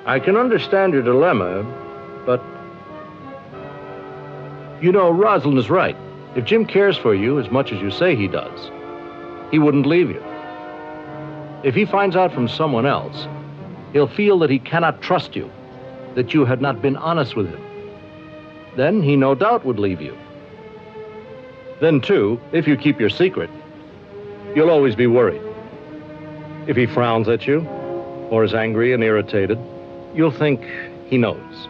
I 0.06 0.20
can 0.20 0.36
understand 0.36 0.92
your 0.92 1.02
dilemma, 1.02 1.64
but. 2.26 2.44
You 4.84 4.92
know, 4.92 5.12
Rosalind 5.12 5.60
is 5.60 5.70
right. 5.70 5.96
If 6.36 6.44
Jim 6.44 6.66
cares 6.66 6.98
for 6.98 7.16
you 7.16 7.40
as 7.40 7.50
much 7.50 7.72
as 7.72 7.82
you 7.82 7.90
say 7.90 8.18
he 8.18 8.28
does, 8.28 8.70
he 9.50 9.60
wouldn't 9.60 9.86
leave 9.86 10.10
you. 10.10 10.22
If 11.64 11.74
he 11.74 11.86
finds 11.86 12.18
out 12.18 12.34
from 12.34 12.50
someone 12.50 12.86
else, 12.86 13.30
he'll 13.94 14.08
feel 14.08 14.40
that 14.40 14.50
he 14.50 14.60
cannot 14.60 15.02
trust 15.02 15.36
you, 15.36 15.50
that 16.16 16.34
you 16.34 16.46
had 16.46 16.62
not 16.62 16.82
been 16.82 16.98
honest 16.98 17.36
with 17.36 17.48
him. 17.48 17.62
Then 18.76 19.02
he 19.02 19.16
no 19.16 19.36
doubt 19.36 19.66
would 19.66 19.80
leave 19.80 20.02
you. 20.02 20.18
Then, 21.80 22.02
too, 22.02 22.40
if 22.52 22.68
you 22.68 22.76
keep 22.76 23.00
your 23.00 23.10
secret, 23.10 23.50
you'll 24.56 24.70
always 24.70 24.96
be 24.96 25.08
worried. 25.08 25.42
If 26.68 26.76
he 26.76 26.86
frowns 26.86 27.28
at 27.28 27.46
you, 27.46 27.60
or 28.32 28.44
is 28.44 28.54
angry 28.54 28.94
and 28.94 29.04
irritated, 29.04 29.60
you'll 30.16 30.32
think 30.32 30.62
he 31.08 31.18
knows. 31.18 31.68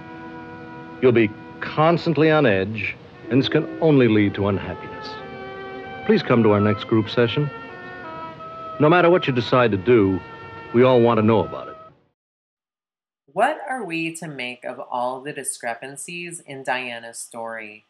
You'll 1.01 1.11
be 1.11 1.29
constantly 1.59 2.31
on 2.31 2.45
edge, 2.45 2.95
and 3.29 3.41
this 3.41 3.49
can 3.49 3.67
only 3.81 4.07
lead 4.07 4.33
to 4.35 4.47
unhappiness. 4.47 5.07
Please 6.05 6.21
come 6.21 6.43
to 6.43 6.51
our 6.51 6.61
next 6.61 6.85
group 6.85 7.09
session. 7.09 7.49
No 8.79 8.87
matter 8.89 9.09
what 9.09 9.27
you 9.27 9.33
decide 9.33 9.71
to 9.71 9.77
do, 9.77 10.19
we 10.73 10.83
all 10.83 11.01
want 11.01 11.17
to 11.17 11.25
know 11.25 11.39
about 11.39 11.67
it. 11.69 11.72
What 13.33 13.59
are 13.67 13.83
we 13.83 14.13
to 14.17 14.27
make 14.27 14.63
of 14.63 14.79
all 14.79 15.19
the 15.19 15.33
discrepancies 15.33 16.39
in 16.39 16.61
Diana's 16.61 17.17
story? 17.17 17.85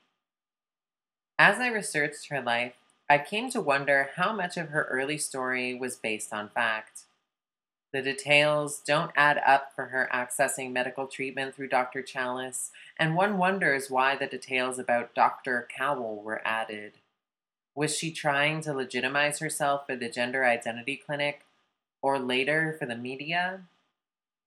As 1.38 1.60
I 1.60 1.68
researched 1.68 2.30
her 2.30 2.42
life, 2.42 2.76
I 3.10 3.18
came 3.18 3.50
to 3.50 3.60
wonder 3.60 4.12
how 4.16 4.32
much 4.32 4.56
of 4.56 4.70
her 4.70 4.88
early 4.90 5.18
story 5.18 5.74
was 5.74 5.98
based 5.98 6.32
on 6.32 6.48
fact. 6.48 7.02
The 7.92 8.02
details 8.02 8.82
don't 8.88 9.12
add 9.18 9.38
up 9.46 9.74
for 9.76 9.88
her 9.88 10.10
accessing 10.14 10.72
medical 10.72 11.08
treatment 11.08 11.56
through 11.56 11.68
Dr. 11.68 12.02
Chalice, 12.02 12.72
and 12.98 13.14
one 13.14 13.38
wonders 13.38 13.92
why 13.92 14.16
the 14.16 14.28
details 14.28 14.80
about 14.80 15.14
Dr. 15.14 15.68
Cowell 15.76 16.24
were 16.24 16.42
added. 16.46 16.94
Was 17.76 17.98
she 17.98 18.14
trying 18.14 18.62
to 18.62 18.74
legitimize 18.74 19.40
herself 19.40 19.88
for 19.88 19.98
the 19.98 20.10
gender 20.10 20.46
identity 20.46 20.96
clinic, 20.96 21.42
or 22.02 22.18
later 22.18 22.78
for 22.80 22.86
the 22.86 22.96
media? 22.96 23.64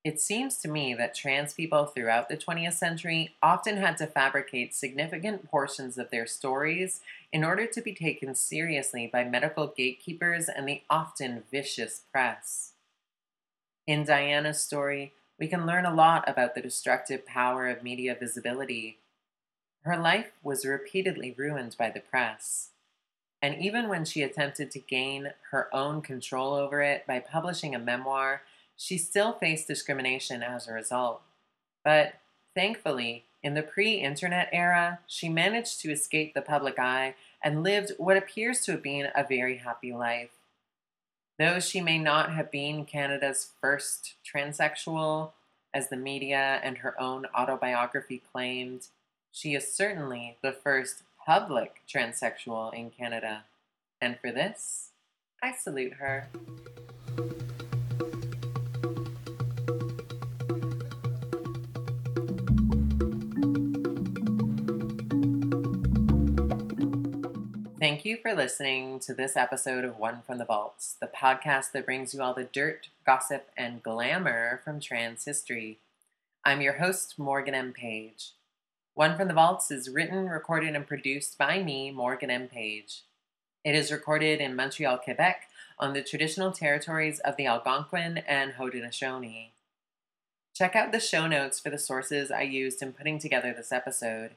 It 0.07 0.21
seems 0.21 0.59
to 0.59 0.69
me 0.69 0.95
that 0.95 1.17
trans 1.17 1.53
people 1.53 1.87
throughout 1.87 2.29
the 2.29 2.37
20th 2.37 2.75
century 2.75 3.35
often 3.43 3.79
had 3.79 3.97
to 3.97 4.07
fabricate 4.07 4.73
significant 4.73 5.51
portions 5.51 5.99
of 5.99 6.11
their 6.11 6.29
stories 6.29 7.01
in 7.33 7.43
order 7.43 7.67
to 7.67 7.83
be 7.83 7.93
taken 7.93 8.37
seriously 8.37 9.11
by 9.13 9.25
medical 9.25 9.67
gatekeepers 9.67 10.49
and 10.49 10.69
the 10.69 10.83
often 10.89 11.43
vicious 11.51 12.03
press. 12.13 12.75
In 13.85 14.05
Diana's 14.05 14.63
story, 14.63 15.13
we 15.41 15.49
can 15.49 15.67
learn 15.67 15.85
a 15.85 15.93
lot 15.93 16.29
about 16.29 16.55
the 16.55 16.63
destructive 16.63 17.27
power 17.27 17.67
of 17.67 17.83
media 17.83 18.15
visibility. 18.15 18.99
Her 19.83 19.97
life 19.97 20.31
was 20.41 20.65
repeatedly 20.65 21.35
ruined 21.37 21.75
by 21.77 21.91
the 21.91 21.99
press. 21.99 22.69
And 23.43 23.61
even 23.61 23.89
when 23.89 24.05
she 24.05 24.23
attempted 24.23 24.71
to 24.71 24.79
gain 24.79 25.33
her 25.51 25.69
own 25.75 26.01
control 26.01 26.55
over 26.55 26.81
it 26.81 27.05
by 27.09 27.19
publishing 27.19 27.75
a 27.75 27.81
memoir 27.81 28.43
she 28.77 28.99
still 28.99 29.33
faced 29.33 29.67
discrimination 29.67 30.43
as 30.43 30.69
a 30.69 30.73
result. 30.73 31.23
But 31.85 32.15
thankfully, 32.55 33.25
in 33.43 33.55
the 33.55 33.63
pre 33.63 33.95
internet 33.95 34.49
era, 34.53 35.01
she 35.07 35.29
managed 35.29 35.81
to 35.81 35.93
escape 35.93 36.35
the 36.35 36.43
public 36.43 36.79
eye 36.79 37.15
and 37.43 37.63
lived 37.63 37.93
what 37.99 38.17
appears 38.17 38.61
to 38.63 38.73
have 38.73 38.83
been 38.83 39.09
a 39.15 39.25
very 39.25 39.59
happy 39.59 39.93
life. 39.93 40.31
Though 41.39 41.61
she 41.61 41.81
may 41.81 41.99
not 41.99 42.33
have 42.33 42.51
been 42.51 42.85
Canada's 42.85 43.51
first 43.61 44.15
transsexual, 44.25 45.33
as 45.75 45.91
the 45.91 45.97
media 45.97 46.59
and 46.63 46.79
her 46.79 46.99
own 47.01 47.27
autobiography 47.39 48.23
claimed, 48.33 48.89
she 49.31 49.55
is 49.55 49.71
certainly 49.71 50.39
the 50.43 50.53
first 50.53 51.03
public 51.25 51.83
transsexual 51.87 52.73
in 52.73 52.91
Canada. 52.91 53.45
And 54.01 54.19
for 54.19 54.33
this, 54.33 54.93
I 55.43 55.53
salute 55.53 55.95
her. 55.95 56.29
You 68.07 68.17
for 68.17 68.35
listening 68.35 69.01
to 69.01 69.13
this 69.13 69.37
episode 69.37 69.85
of 69.85 69.99
One 69.99 70.23
from 70.25 70.39
the 70.39 70.45
Vaults, 70.45 70.97
the 71.01 71.09
podcast 71.09 71.73
that 71.73 71.85
brings 71.85 72.15
you 72.15 72.23
all 72.23 72.35
the 72.35 72.45
dirt, 72.45 72.89
gossip, 73.05 73.49
and 73.57 73.83
glamour 73.83 74.61
from 74.63 74.79
trans 74.79 75.25
history. 75.25 75.79
I'm 76.45 76.61
your 76.61 76.75
host, 76.75 77.19
Morgan 77.19 77.53
M. 77.53 77.73
Page. 77.73 78.31
One 78.95 79.17
from 79.17 79.27
the 79.27 79.35
Vaults 79.35 79.73
is 79.73 79.91
written, 79.91 80.29
recorded, 80.29 80.77
and 80.77 80.87
produced 80.87 81.37
by 81.37 81.65
me, 81.65 81.91
Morgan 81.91 82.31
M. 82.31 82.47
Page. 82.47 83.03
It 83.65 83.75
is 83.75 83.91
recorded 83.91 84.41
in 84.41 84.55
Montreal, 84.55 84.99
Quebec, 84.99 85.49
on 85.77 85.93
the 85.93 86.05
traditional 86.05 86.53
territories 86.53 87.19
of 87.19 87.35
the 87.37 87.47
Algonquin 87.47 88.19
and 88.19 88.53
Haudenosaunee. 88.53 89.49
Check 90.55 90.77
out 90.77 90.93
the 90.93 91.01
show 91.01 91.27
notes 91.27 91.59
for 91.59 91.71
the 91.71 91.79
sources 91.79 92.31
I 92.31 92.43
used 92.43 92.83
in 92.83 92.93
putting 92.93 93.19
together 93.19 93.53
this 93.53 93.73
episode. 93.73 94.37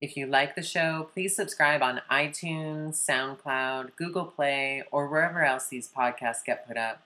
If 0.00 0.16
you 0.16 0.26
like 0.26 0.54
the 0.54 0.62
show, 0.62 1.08
please 1.14 1.34
subscribe 1.34 1.82
on 1.82 2.02
iTunes, 2.10 2.94
SoundCloud, 2.94 3.96
Google 3.96 4.26
Play, 4.26 4.84
or 4.92 5.08
wherever 5.08 5.42
else 5.42 5.68
these 5.68 5.88
podcasts 5.88 6.44
get 6.44 6.68
put 6.68 6.76
up. 6.76 7.02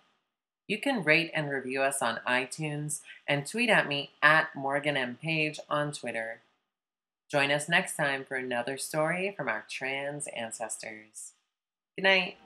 You 0.66 0.80
can 0.80 1.04
rate 1.04 1.30
and 1.34 1.50
review 1.50 1.82
us 1.82 2.02
on 2.02 2.20
iTunes 2.26 3.00
and 3.28 3.46
tweet 3.46 3.70
at 3.70 3.88
me 3.88 4.10
at 4.22 4.54
Morgan 4.54 4.96
M. 4.96 5.18
Page 5.20 5.60
on 5.68 5.92
Twitter. 5.92 6.42
Join 7.30 7.52
us 7.52 7.68
next 7.68 7.96
time 7.96 8.24
for 8.24 8.36
another 8.36 8.76
story 8.76 9.32
from 9.36 9.48
our 9.48 9.64
trans 9.70 10.26
ancestors. 10.28 11.32
Good 11.96 12.02
night. 12.04 12.36